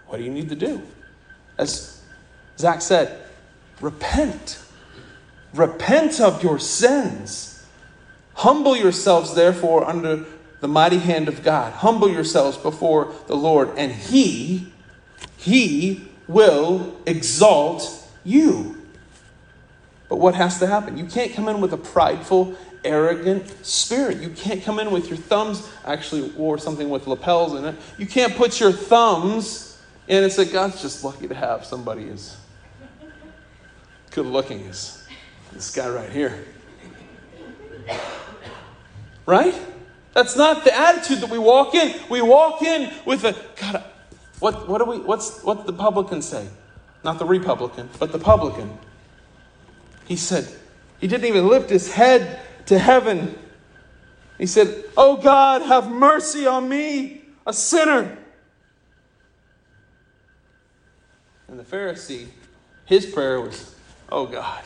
What 0.07 0.17
do 0.17 0.23
you 0.23 0.31
need 0.31 0.49
to 0.49 0.55
do? 0.55 0.81
As 1.57 2.01
Zach 2.57 2.81
said, 2.81 3.23
repent. 3.79 4.59
Repent 5.53 6.19
of 6.19 6.43
your 6.43 6.59
sins. 6.59 7.65
Humble 8.33 8.75
yourselves, 8.75 9.35
therefore, 9.35 9.87
under 9.87 10.25
the 10.61 10.67
mighty 10.67 10.97
hand 10.97 11.27
of 11.27 11.43
God. 11.43 11.73
Humble 11.73 12.09
yourselves 12.09 12.57
before 12.57 13.13
the 13.27 13.35
Lord, 13.35 13.71
and 13.77 13.91
He, 13.91 14.71
He 15.37 16.07
will 16.27 16.95
exalt 17.05 18.07
you. 18.23 18.77
But 20.07 20.17
what 20.17 20.35
has 20.35 20.59
to 20.59 20.67
happen? 20.67 20.97
You 20.97 21.05
can't 21.05 21.33
come 21.33 21.47
in 21.47 21.61
with 21.61 21.73
a 21.73 21.77
prideful, 21.77 22.55
arrogant 22.83 23.65
spirit. 23.65 24.17
You 24.17 24.29
can't 24.29 24.63
come 24.63 24.79
in 24.79 24.91
with 24.91 25.09
your 25.09 25.17
thumbs. 25.17 25.69
I 25.85 25.93
actually 25.93 26.29
wore 26.31 26.57
something 26.57 26.89
with 26.89 27.07
lapels 27.07 27.53
in 27.53 27.65
it. 27.65 27.75
You 27.97 28.05
can't 28.05 28.35
put 28.35 28.59
your 28.59 28.71
thumbs 28.71 29.71
and 30.11 30.25
it's 30.25 30.37
like 30.37 30.51
God's 30.51 30.81
just 30.81 31.05
lucky 31.05 31.27
to 31.29 31.35
have 31.35 31.65
somebody 31.65 32.09
as 32.09 32.35
good 34.09 34.25
looking 34.25 34.67
as 34.67 35.07
this 35.53 35.73
guy 35.73 35.89
right 35.89 36.09
here. 36.09 36.43
Right? 39.25 39.55
That's 40.13 40.35
not 40.35 40.63
the 40.63 40.77
attitude 40.77 41.19
that 41.19 41.29
we 41.29 41.37
walk 41.37 41.73
in. 41.73 41.99
We 42.09 42.21
walk 42.21 42.61
in 42.61 42.91
with 43.05 43.23
a 43.23 43.35
God. 43.59 43.83
What 44.39 44.67
what 44.67 44.79
do 44.79 44.85
we? 44.85 44.97
What's 44.99 45.43
what 45.43 45.65
the 45.65 45.73
publican 45.73 46.21
say? 46.21 46.47
Not 47.03 47.19
the 47.19 47.25
Republican, 47.25 47.89
but 47.99 48.11
the 48.11 48.19
publican. 48.19 48.77
He 50.05 50.15
said 50.15 50.47
he 50.99 51.07
didn't 51.07 51.27
even 51.27 51.47
lift 51.47 51.69
his 51.69 51.91
head 51.91 52.39
to 52.65 52.77
heaven. 52.77 53.37
He 54.37 54.45
said, 54.45 54.83
"Oh 54.97 55.17
God, 55.17 55.61
have 55.61 55.89
mercy 55.89 56.45
on 56.45 56.67
me, 56.67 57.21
a 57.45 57.53
sinner." 57.53 58.17
And 61.51 61.59
the 61.59 61.63
Pharisee, 61.63 62.27
his 62.85 63.05
prayer 63.05 63.41
was, 63.41 63.75
Oh 64.09 64.25
God, 64.25 64.63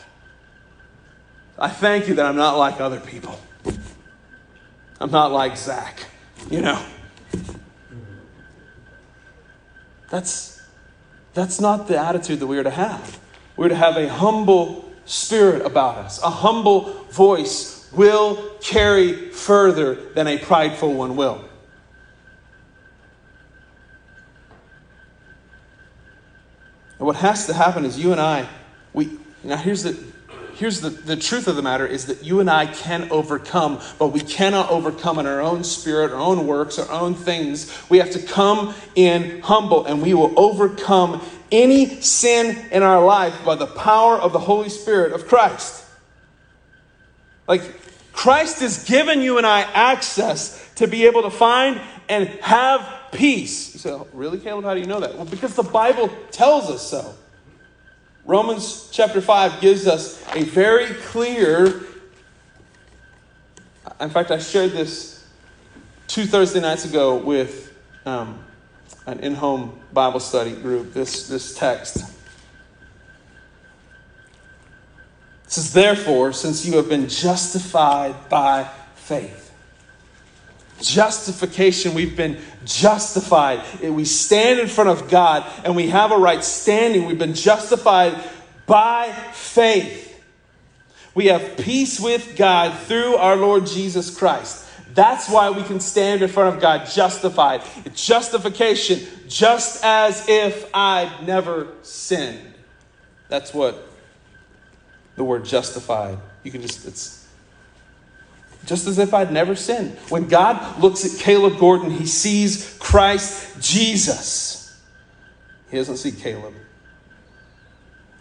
I 1.58 1.68
thank 1.68 2.06
you 2.06 2.14
that 2.14 2.26
I'm 2.26 2.36
not 2.36 2.56
like 2.56 2.80
other 2.80 3.00
people. 3.00 3.38
I'm 5.00 5.10
not 5.10 5.32
like 5.32 5.56
Zach, 5.56 6.06
you 6.50 6.60
know. 6.60 6.82
That's, 10.10 10.62
that's 11.34 11.60
not 11.60 11.88
the 11.88 11.98
attitude 11.98 12.40
that 12.40 12.46
we 12.46 12.58
are 12.58 12.64
to 12.64 12.70
have. 12.70 13.18
We're 13.56 13.68
to 13.68 13.74
have 13.74 13.96
a 13.96 14.08
humble 14.08 14.90
spirit 15.04 15.64
about 15.64 15.98
us. 15.98 16.22
A 16.22 16.30
humble 16.30 16.92
voice 17.10 17.88
will 17.92 18.50
carry 18.60 19.30
further 19.30 19.94
than 19.94 20.26
a 20.26 20.38
prideful 20.38 20.92
one 20.92 21.16
will. 21.16 21.44
And 26.98 27.06
what 27.06 27.16
has 27.16 27.46
to 27.46 27.54
happen 27.54 27.84
is 27.84 27.98
you 27.98 28.12
and 28.12 28.20
I, 28.20 28.48
We, 28.94 29.18
now, 29.44 29.56
here's 29.56 29.82
the, 29.82 30.02
here's 30.56 30.80
the, 30.80 30.88
the 30.90 31.16
truth 31.16 31.48
of 31.48 31.56
the 31.56 31.62
matter 31.62 31.86
is 31.86 32.06
that 32.06 32.24
you 32.24 32.40
and 32.40 32.50
I 32.50 32.66
can 32.66 33.10
overcome, 33.10 33.80
but 33.98 34.08
we 34.08 34.20
cannot 34.20 34.70
overcome 34.70 35.18
in 35.18 35.26
our 35.26 35.40
own 35.40 35.64
spirit, 35.64 36.12
our 36.12 36.18
own 36.18 36.46
works, 36.46 36.78
our 36.78 36.90
own 36.90 37.14
things. 37.14 37.76
We 37.90 37.98
have 37.98 38.10
to 38.12 38.22
come 38.22 38.74
in 38.94 39.42
humble, 39.42 39.84
and 39.84 40.02
we 40.02 40.14
will 40.14 40.32
overcome 40.38 41.22
any 41.52 42.00
sin 42.00 42.70
in 42.72 42.82
our 42.82 43.04
life 43.04 43.44
by 43.44 43.54
the 43.54 43.66
power 43.66 44.16
of 44.16 44.32
the 44.32 44.38
Holy 44.38 44.70
Spirit 44.70 45.12
of 45.12 45.28
Christ. 45.28 45.84
Like, 47.46 47.62
Christ 48.12 48.60
has 48.60 48.84
given 48.84 49.20
you 49.20 49.36
and 49.36 49.46
I 49.46 49.60
access 49.60 50.72
to 50.76 50.88
be 50.88 51.06
able 51.06 51.22
to 51.22 51.30
find 51.30 51.80
and 52.08 52.28
have 52.40 53.10
peace. 53.12 53.74
You 53.74 53.80
say, 53.80 53.90
oh, 53.90 54.08
really, 54.14 54.38
Caleb? 54.38 54.64
How 54.64 54.74
do 54.74 54.80
you 54.80 54.86
know 54.86 55.00
that? 55.00 55.14
Well, 55.14 55.26
because 55.26 55.54
the 55.54 55.62
Bible 55.62 56.08
tells 56.30 56.70
us 56.70 56.82
so. 56.88 57.14
Romans 58.26 58.88
chapter 58.90 59.20
5 59.20 59.60
gives 59.60 59.86
us 59.86 60.20
a 60.34 60.42
very 60.42 60.92
clear. 60.94 61.84
In 64.00 64.10
fact, 64.10 64.32
I 64.32 64.38
shared 64.38 64.72
this 64.72 65.24
two 66.08 66.26
Thursday 66.26 66.60
nights 66.60 66.84
ago 66.84 67.16
with 67.16 67.72
um, 68.04 68.44
an 69.06 69.20
in 69.20 69.36
home 69.36 69.78
Bible 69.92 70.18
study 70.18 70.50
group, 70.50 70.92
this, 70.92 71.28
this 71.28 71.54
text. 71.54 71.98
It 75.44 75.52
says, 75.52 75.72
Therefore, 75.72 76.32
since 76.32 76.66
you 76.66 76.76
have 76.78 76.88
been 76.88 77.08
justified 77.08 78.28
by 78.28 78.68
faith, 78.96 79.45
Justification, 80.80 81.94
we've 81.94 82.16
been 82.16 82.38
justified. 82.64 83.62
We 83.80 84.04
stand 84.04 84.60
in 84.60 84.68
front 84.68 84.90
of 84.90 85.08
God 85.08 85.50
and 85.64 85.74
we 85.74 85.88
have 85.88 86.12
a 86.12 86.18
right 86.18 86.44
standing. 86.44 87.06
We've 87.06 87.18
been 87.18 87.34
justified 87.34 88.14
by 88.66 89.10
faith. 89.32 90.04
We 91.14 91.26
have 91.26 91.56
peace 91.56 91.98
with 91.98 92.36
God 92.36 92.78
through 92.80 93.16
our 93.16 93.36
Lord 93.36 93.66
Jesus 93.66 94.14
Christ. 94.16 94.64
That's 94.92 95.28
why 95.28 95.50
we 95.50 95.62
can 95.62 95.80
stand 95.80 96.22
in 96.22 96.28
front 96.28 96.54
of 96.54 96.60
God 96.60 96.86
justified. 96.86 97.62
Justification, 97.94 99.06
just 99.28 99.84
as 99.84 100.26
if 100.28 100.68
I'd 100.74 101.26
never 101.26 101.68
sinned. 101.82 102.54
That's 103.28 103.54
what 103.54 103.88
the 105.16 105.24
word 105.24 105.44
justified. 105.44 106.18
You 106.44 106.50
can 106.50 106.62
just, 106.62 106.86
it's 106.86 107.15
just 108.66 108.86
as 108.86 108.98
if 108.98 109.14
I'd 109.14 109.32
never 109.32 109.54
sinned. 109.54 109.96
When 110.08 110.26
God 110.26 110.80
looks 110.82 111.04
at 111.04 111.20
Caleb 111.20 111.58
Gordon, 111.58 111.90
he 111.90 112.06
sees 112.06 112.76
Christ 112.80 113.60
Jesus. 113.60 114.78
He 115.70 115.76
doesn't 115.76 115.96
see 115.96 116.12
Caleb. 116.12 116.54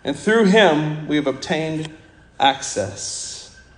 And 0.04 0.16
through 0.16 0.46
him, 0.46 1.08
we 1.08 1.16
have 1.16 1.28
obtained 1.28 1.90
access 2.40 3.36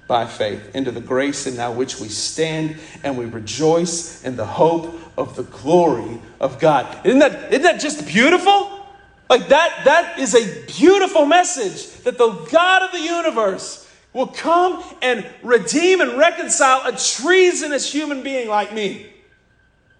by 0.07 0.25
faith 0.25 0.75
into 0.75 0.91
the 0.91 1.01
grace 1.01 1.47
in 1.47 1.55
now 1.55 1.71
which 1.71 1.99
we 1.99 2.07
stand 2.07 2.77
and 3.03 3.17
we 3.17 3.25
rejoice 3.25 4.23
in 4.23 4.35
the 4.35 4.45
hope 4.45 4.99
of 5.17 5.35
the 5.35 5.43
glory 5.43 6.19
of 6.39 6.59
God. 6.59 7.05
Isn't 7.05 7.19
that, 7.19 7.51
isn't 7.51 7.63
that 7.63 7.79
just 7.79 8.07
beautiful? 8.07 8.85
Like 9.29 9.49
that, 9.49 9.81
that 9.85 10.19
is 10.19 10.35
a 10.35 10.65
beautiful 10.65 11.25
message 11.25 12.03
that 12.03 12.17
the 12.17 12.29
God 12.51 12.83
of 12.83 12.91
the 12.91 13.01
universe 13.01 13.86
will 14.13 14.27
come 14.27 14.83
and 15.01 15.25
redeem 15.43 16.01
and 16.01 16.17
reconcile 16.17 16.81
a 16.85 16.97
treasonous 16.97 17.91
human 17.91 18.23
being 18.23 18.47
like 18.47 18.73
me, 18.73 19.07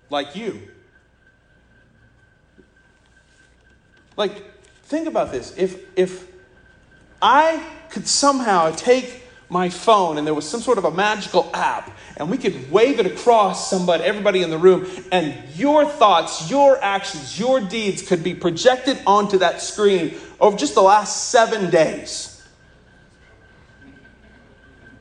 like 0.10 0.36
you. 0.36 0.62
Like, 4.16 4.44
think 4.84 5.08
about 5.08 5.32
this. 5.32 5.56
If, 5.58 5.78
if 5.96 6.28
I 7.22 7.64
could 7.90 8.08
somehow 8.08 8.72
take 8.72 9.24
my 9.50 9.70
phone 9.70 10.18
and 10.18 10.26
there 10.26 10.34
was 10.34 10.50
some 10.50 10.62
sort 10.62 10.78
of 10.78 10.86
a 10.86 10.92
magical 10.92 11.50
app 11.54 11.96
and 12.18 12.30
we 12.30 12.38
could 12.38 12.72
wave 12.72 13.00
it 13.00 13.06
across 13.06 13.70
somebody, 13.70 14.04
everybody 14.04 14.42
in 14.42 14.50
the 14.50 14.58
room, 14.58 14.88
and 15.12 15.36
your 15.56 15.86
thoughts, 15.86 16.50
your 16.50 16.84
actions, 16.84 17.40
your 17.40 17.62
deeds 17.62 18.02
could 18.02 18.24
be 18.24 18.34
projected 18.34 19.00
onto 19.06 19.38
that 19.38 19.62
screen 19.62 20.16
over 20.40 20.58
just 20.58 20.74
the 20.74 20.82
last 20.82 21.30
seven 21.30 21.70
days 21.70 22.37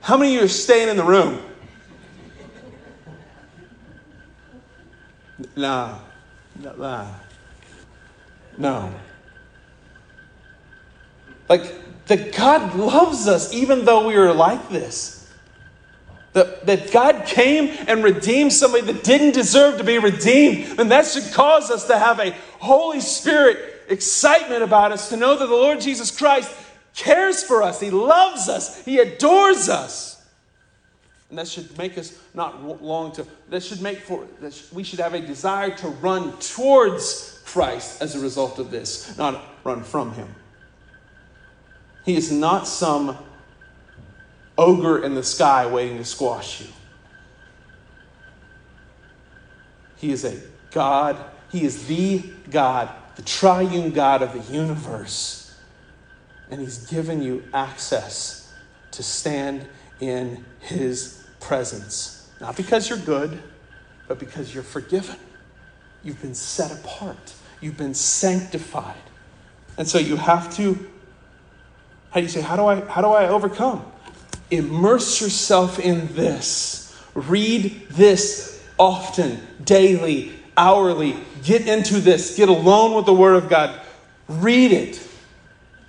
how 0.06 0.16
many 0.16 0.36
of 0.36 0.38
you 0.38 0.44
are 0.44 0.48
staying 0.48 0.88
in 0.88 0.96
the 0.96 1.02
room? 1.02 1.42
Nah. 5.56 5.98
Nah. 6.78 7.12
No. 8.56 8.94
Like, 11.48 12.06
that 12.06 12.36
God 12.36 12.76
loves 12.76 13.26
us 13.26 13.52
even 13.52 13.84
though 13.84 14.06
we 14.06 14.14
are 14.14 14.32
like 14.32 14.68
this. 14.68 15.28
That, 16.34 16.66
that 16.66 16.92
God 16.92 17.26
came 17.26 17.76
and 17.88 18.04
redeemed 18.04 18.52
somebody 18.52 18.84
that 18.92 19.02
didn't 19.02 19.32
deserve 19.32 19.78
to 19.78 19.84
be 19.84 19.98
redeemed. 19.98 20.78
And 20.78 20.88
that 20.92 21.06
should 21.06 21.34
cause 21.34 21.68
us 21.68 21.88
to 21.88 21.98
have 21.98 22.20
a 22.20 22.30
Holy 22.60 23.00
Spirit 23.00 23.58
excitement 23.88 24.62
about 24.62 24.92
us 24.92 25.08
to 25.08 25.16
know 25.16 25.36
that 25.36 25.46
the 25.46 25.52
Lord 25.52 25.80
Jesus 25.80 26.16
Christ 26.16 26.48
cares 26.96 27.44
for 27.44 27.62
us, 27.62 27.78
He 27.78 27.90
loves 27.90 28.48
us, 28.48 28.84
He 28.84 28.98
adores 28.98 29.68
us. 29.68 30.14
And 31.28 31.38
that 31.38 31.48
should 31.48 31.76
make 31.76 31.98
us 31.98 32.18
not 32.34 32.82
long 32.82 33.12
to, 33.12 33.26
that 33.50 33.62
should 33.62 33.82
make 33.82 33.98
for, 33.98 34.26
that 34.40 34.60
we 34.72 34.82
should 34.82 35.00
have 35.00 35.14
a 35.14 35.20
desire 35.20 35.70
to 35.76 35.88
run 35.88 36.36
towards 36.38 37.42
Christ 37.44 38.00
as 38.00 38.14
a 38.14 38.20
result 38.20 38.58
of 38.58 38.70
this, 38.70 39.16
not 39.18 39.42
run 39.64 39.82
from 39.82 40.12
Him. 40.12 40.28
He 42.04 42.16
is 42.16 42.32
not 42.32 42.66
some 42.66 43.18
ogre 44.56 45.04
in 45.04 45.14
the 45.14 45.24
sky 45.24 45.66
waiting 45.66 45.98
to 45.98 46.04
squash 46.04 46.60
you. 46.60 46.68
He 49.96 50.12
is 50.12 50.24
a 50.24 50.40
God, 50.70 51.16
He 51.50 51.64
is 51.64 51.86
the 51.86 52.22
God, 52.50 52.88
the 53.16 53.22
triune 53.22 53.90
God 53.90 54.22
of 54.22 54.32
the 54.32 54.52
universe 54.54 55.45
and 56.50 56.60
He's 56.60 56.86
given 56.86 57.22
you 57.22 57.44
access 57.52 58.52
to 58.92 59.02
stand 59.02 59.66
in 60.00 60.44
His 60.60 61.24
presence. 61.40 62.30
Not 62.40 62.56
because 62.56 62.88
you're 62.88 62.98
good, 62.98 63.42
but 64.08 64.18
because 64.18 64.54
you're 64.54 64.62
forgiven. 64.62 65.16
You've 66.02 66.20
been 66.20 66.34
set 66.34 66.72
apart, 66.72 67.34
you've 67.60 67.76
been 67.76 67.94
sanctified. 67.94 68.94
And 69.78 69.86
so 69.86 69.98
you 69.98 70.16
have 70.16 70.54
to, 70.56 70.74
how 72.10 72.20
do 72.20 72.22
you 72.22 72.28
say, 72.28 72.40
how 72.40 72.56
do 72.56 72.66
I, 72.66 72.80
how 72.86 73.02
do 73.02 73.08
I 73.08 73.28
overcome? 73.28 73.84
Immerse 74.50 75.20
yourself 75.20 75.78
in 75.78 76.06
this. 76.14 76.96
Read 77.14 77.88
this 77.90 78.64
often, 78.78 79.40
daily, 79.64 80.32
hourly. 80.56 81.16
Get 81.42 81.66
into 81.66 82.00
this. 82.00 82.36
Get 82.36 82.48
alone 82.48 82.94
with 82.94 83.06
the 83.06 83.14
Word 83.14 83.42
of 83.42 83.48
God. 83.48 83.80
Read 84.28 84.72
it 84.72 84.96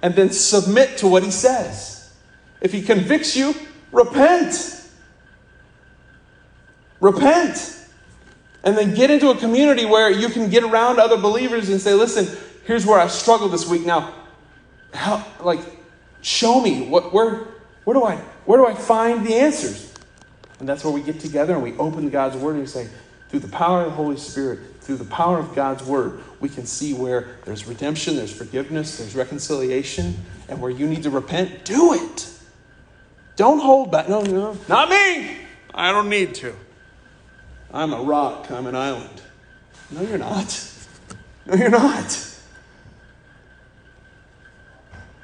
and 0.02 0.16
then 0.16 0.30
submit 0.30 0.98
to 1.00 1.08
what 1.08 1.24
he 1.24 1.32
says. 1.32 2.14
If 2.62 2.72
he 2.72 2.82
convicts 2.82 3.36
you, 3.36 3.54
repent. 3.92 4.86
Repent. 7.00 7.74
And 8.64 8.78
then 8.78 8.94
get 8.94 9.12
into 9.12 9.30
a 9.30 9.38
community 9.38 9.86
where 9.86 10.10
you 10.12 10.30
can 10.30 10.50
get 10.50 10.64
around 10.64 11.00
other 11.00 11.18
believers 11.18 11.70
and 11.70 11.80
say, 11.80 11.94
listen, 11.94 12.28
here's 12.66 12.86
where 12.86 13.00
I 13.00 13.08
struggled 13.08 13.52
this 13.52 13.68
week. 13.68 13.86
Now, 13.86 14.14
how, 14.94 15.26
like, 15.40 15.60
show 16.22 16.60
me 16.60 16.88
what, 16.88 17.14
where, 17.14 17.48
where 17.84 17.94
do 17.94 18.04
I, 18.04 18.16
where 18.46 18.60
do 18.60 18.66
I 18.66 18.74
find 18.74 19.26
the 19.26 19.36
answers? 19.36 19.94
And 20.60 20.68
that's 20.68 20.84
where 20.84 20.94
we 20.94 21.02
get 21.02 21.20
together 21.20 21.54
and 21.54 21.64
we 21.64 21.78
open 21.78 22.10
God's 22.10 22.36
word 22.36 22.52
and 22.52 22.62
we 22.62 22.68
say, 22.68 22.88
through 23.30 23.40
the 23.40 23.48
power 23.48 23.82
of 23.82 23.88
the 23.88 23.96
Holy 23.96 24.18
Spirit, 24.18 24.60
through 24.82 24.98
the 24.98 25.06
power 25.06 25.40
of 25.40 25.54
God's 25.54 25.84
word, 25.84 26.24
we 26.40 26.50
can 26.50 26.66
see 26.66 26.94
where 26.94 27.38
there's 27.46 27.68
redemption, 27.68 28.16
there's 28.16 28.32
forgiveness, 28.36 28.98
there's 28.98 29.16
reconciliation, 29.16 30.16
and 30.48 30.62
where 30.62 30.72
you 30.72 30.88
need 30.88 31.04
to 31.04 31.10
repent, 31.10 31.66
do 31.66 31.94
it. 31.94 32.30
Don't 33.36 33.60
hold 33.60 33.92
back. 33.92 34.10
No, 34.10 34.22
no, 34.22 34.58
not 34.68 34.90
me. 34.90 35.38
I 35.74 35.92
don't 35.92 36.10
need 36.10 36.36
to. 36.36 36.56
I'm 37.74 37.94
a 37.94 38.02
rock, 38.02 38.50
I'm 38.50 38.66
an 38.66 38.76
island. 38.76 39.22
No, 39.92 40.02
you're 40.02 40.18
not. 40.18 40.74
No, 41.46 41.56
you're 41.56 41.70
not. 41.70 42.24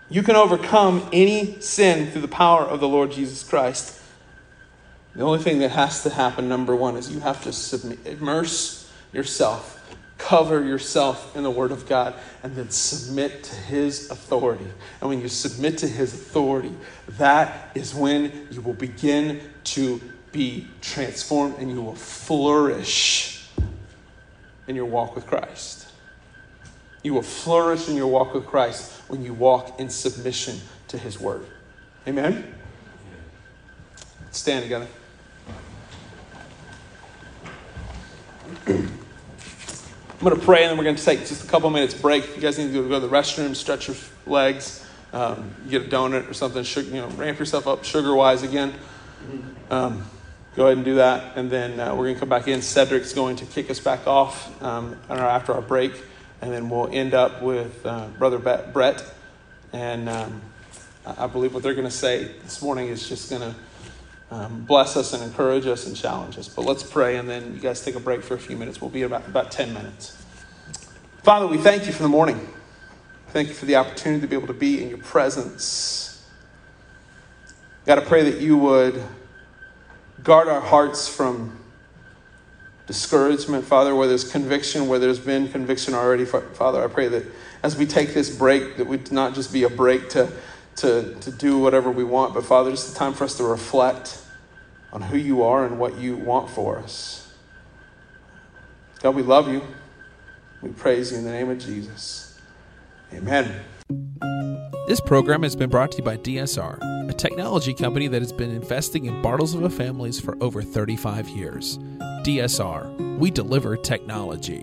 You 0.09 0.21
can 0.21 0.35
overcome 0.35 1.09
any 1.11 1.59
sin 1.59 2.11
through 2.11 2.21
the 2.21 2.27
power 2.27 2.61
of 2.61 2.79
the 2.79 2.87
Lord 2.87 3.11
Jesus 3.11 3.43
Christ. 3.43 3.99
The 5.15 5.23
only 5.23 5.39
thing 5.39 5.59
that 5.59 5.71
has 5.71 6.03
to 6.03 6.09
happen, 6.09 6.49
number 6.49 6.75
one, 6.75 6.97
is 6.97 7.11
you 7.11 7.19
have 7.19 7.43
to 7.43 7.53
submit, 7.53 7.99
immerse 8.05 8.91
yourself 9.11 9.83
cover 10.23 10.63
yourself 10.63 11.35
in 11.35 11.43
the 11.43 11.51
Word 11.51 11.71
of 11.71 11.87
God 11.87 12.13
and 12.43 12.55
then 12.55 12.69
submit 12.69 13.43
to 13.43 13.55
His 13.55 14.09
authority. 14.09 14.65
And 15.01 15.09
when 15.09 15.19
you 15.21 15.27
submit 15.27 15.77
to 15.79 15.87
His 15.87 16.13
authority, 16.13 16.73
that 17.09 17.71
is 17.75 17.93
when 17.93 18.47
you 18.49 18.61
will 18.61 18.73
begin 18.73 19.41
to 19.65 20.01
be 20.31 20.67
transformed 20.81 21.55
and 21.59 21.69
you 21.69 21.81
will 21.81 21.95
flourish 21.95 23.49
in 24.67 24.75
your 24.75 24.85
walk 24.85 25.13
with 25.13 25.27
Christ. 25.27 25.87
You 27.03 27.13
will 27.13 27.21
flourish 27.21 27.89
in 27.89 27.97
your 27.97 28.07
walk 28.07 28.33
with 28.33 28.45
Christ 28.45 28.93
when 29.09 29.25
you 29.25 29.33
walk 29.33 29.77
in 29.77 29.89
submission 29.89 30.57
to 30.87 30.97
his 30.97 31.19
word. 31.19 31.45
Amen? 32.07 32.55
Stand 34.31 34.63
together. 34.63 34.87
I'm 38.67 40.29
going 40.29 40.39
to 40.39 40.45
pray 40.45 40.63
and 40.63 40.71
then 40.71 40.77
we're 40.77 40.83
going 40.83 40.95
to 40.95 41.03
take 41.03 41.19
just 41.19 41.43
a 41.43 41.47
couple 41.47 41.69
minutes 41.69 41.93
break. 41.93 42.23
If 42.23 42.35
you 42.35 42.41
guys 42.41 42.57
need 42.57 42.71
to 42.73 42.87
go 42.87 42.99
to 42.99 43.07
the 43.07 43.09
restroom, 43.09 43.55
stretch 43.55 43.87
your 43.87 43.97
legs, 44.25 44.85
um, 45.11 45.53
get 45.69 45.83
a 45.83 45.89
donut 45.89 46.29
or 46.29 46.33
something, 46.33 46.63
sugar, 46.63 46.87
you 46.89 47.01
know, 47.01 47.07
ramp 47.09 47.39
yourself 47.39 47.67
up 47.67 47.83
sugar 47.83 48.15
wise 48.15 48.43
again. 48.43 48.73
Um, 49.69 50.05
go 50.55 50.65
ahead 50.65 50.77
and 50.77 50.85
do 50.85 50.95
that. 50.95 51.37
And 51.37 51.49
then 51.49 51.79
uh, 51.79 51.95
we're 51.95 52.05
going 52.05 52.15
to 52.15 52.19
come 52.19 52.29
back 52.29 52.47
in. 52.47 52.61
Cedric's 52.61 53.13
going 53.13 53.35
to 53.37 53.45
kick 53.45 53.69
us 53.69 53.79
back 53.79 54.07
off 54.07 54.61
um, 54.61 54.97
after 55.09 55.53
our 55.53 55.61
break. 55.61 55.93
And 56.41 56.51
then 56.51 56.69
we'll 56.69 56.89
end 56.91 57.13
up 57.13 57.41
with 57.41 57.85
uh, 57.85 58.07
Brother 58.17 58.37
Brett. 58.39 59.03
And 59.71 60.09
um, 60.09 60.41
I 61.05 61.27
believe 61.27 61.53
what 61.53 61.63
they're 61.63 61.73
going 61.73 61.85
to 61.85 61.91
say 61.91 62.25
this 62.43 62.61
morning 62.61 62.87
is 62.89 63.07
just 63.07 63.29
going 63.29 63.41
to 63.41 63.55
um, 64.33 64.63
bless 64.65 64.97
us 64.97 65.13
and 65.13 65.21
encourage 65.21 65.67
us 65.67 65.85
and 65.85 65.95
challenge 65.95 66.39
us. 66.39 66.47
But 66.47 66.65
let's 66.65 66.81
pray, 66.81 67.17
and 67.17 67.29
then 67.29 67.53
you 67.53 67.59
guys 67.59 67.85
take 67.85 67.95
a 67.95 67.99
break 67.99 68.23
for 68.23 68.33
a 68.33 68.39
few 68.39 68.57
minutes. 68.57 68.81
We'll 68.81 68.89
be 68.89 69.03
about, 69.03 69.27
about 69.27 69.51
10 69.51 69.73
minutes. 69.73 70.17
Father, 71.21 71.45
we 71.45 71.57
thank 71.57 71.85
you 71.85 71.93
for 71.93 72.01
the 72.01 72.09
morning. 72.09 72.47
Thank 73.27 73.49
you 73.49 73.53
for 73.53 73.65
the 73.65 73.75
opportunity 73.75 74.21
to 74.21 74.27
be 74.27 74.35
able 74.35 74.47
to 74.47 74.53
be 74.53 74.81
in 74.81 74.89
your 74.89 74.97
presence. 74.97 76.27
God, 77.85 77.99
I 77.99 78.01
pray 78.01 78.23
that 78.31 78.41
you 78.41 78.57
would 78.57 79.03
guard 80.23 80.47
our 80.47 80.61
hearts 80.61 81.07
from 81.07 81.59
discouragement, 82.87 83.65
Father, 83.65 83.93
where 83.95 84.07
there's 84.07 84.29
conviction, 84.29 84.87
where 84.87 84.99
there's 84.99 85.19
been 85.19 85.47
conviction 85.47 85.93
already. 85.93 86.25
Father, 86.25 86.83
I 86.83 86.87
pray 86.87 87.07
that 87.07 87.23
as 87.61 87.77
we 87.77 87.85
take 87.85 88.15
this 88.15 88.35
break, 88.35 88.77
that 88.77 88.87
we 88.87 88.99
not 89.11 89.35
just 89.35 89.53
be 89.53 89.63
a 89.63 89.69
break 89.69 90.09
to, 90.09 90.31
to, 90.77 91.13
to 91.21 91.31
do 91.31 91.59
whatever 91.59 91.91
we 91.91 92.03
want, 92.03 92.33
but 92.33 92.43
Father, 92.43 92.71
it's 92.71 92.91
a 92.91 92.95
time 92.95 93.13
for 93.13 93.25
us 93.25 93.37
to 93.37 93.43
reflect 93.43 94.22
on 94.93 95.01
who 95.01 95.17
you 95.17 95.43
are 95.43 95.65
and 95.65 95.79
what 95.79 95.97
you 95.97 96.15
want 96.15 96.49
for 96.49 96.77
us. 96.77 97.33
God, 99.01 99.15
we 99.15 99.23
love 99.23 99.51
you. 99.51 99.61
We 100.61 100.69
praise 100.69 101.11
you 101.11 101.17
in 101.17 101.25
the 101.25 101.31
name 101.31 101.49
of 101.49 101.57
Jesus. 101.57 102.39
Amen. 103.11 103.59
This 104.87 105.01
program 105.01 105.43
has 105.43 105.55
been 105.55 105.69
brought 105.69 105.91
to 105.93 105.97
you 105.97 106.03
by 106.03 106.17
DSR, 106.17 107.09
a 107.09 107.13
technology 107.13 107.73
company 107.73 108.07
that 108.07 108.21
has 108.21 108.31
been 108.31 108.51
investing 108.51 109.05
in 109.05 109.21
Bartlesville 109.21 109.71
families 109.71 110.19
for 110.19 110.41
over 110.41 110.61
35 110.61 111.27
years. 111.29 111.77
DSR, 112.23 113.17
we 113.17 113.31
deliver 113.31 113.75
technology. 113.75 114.61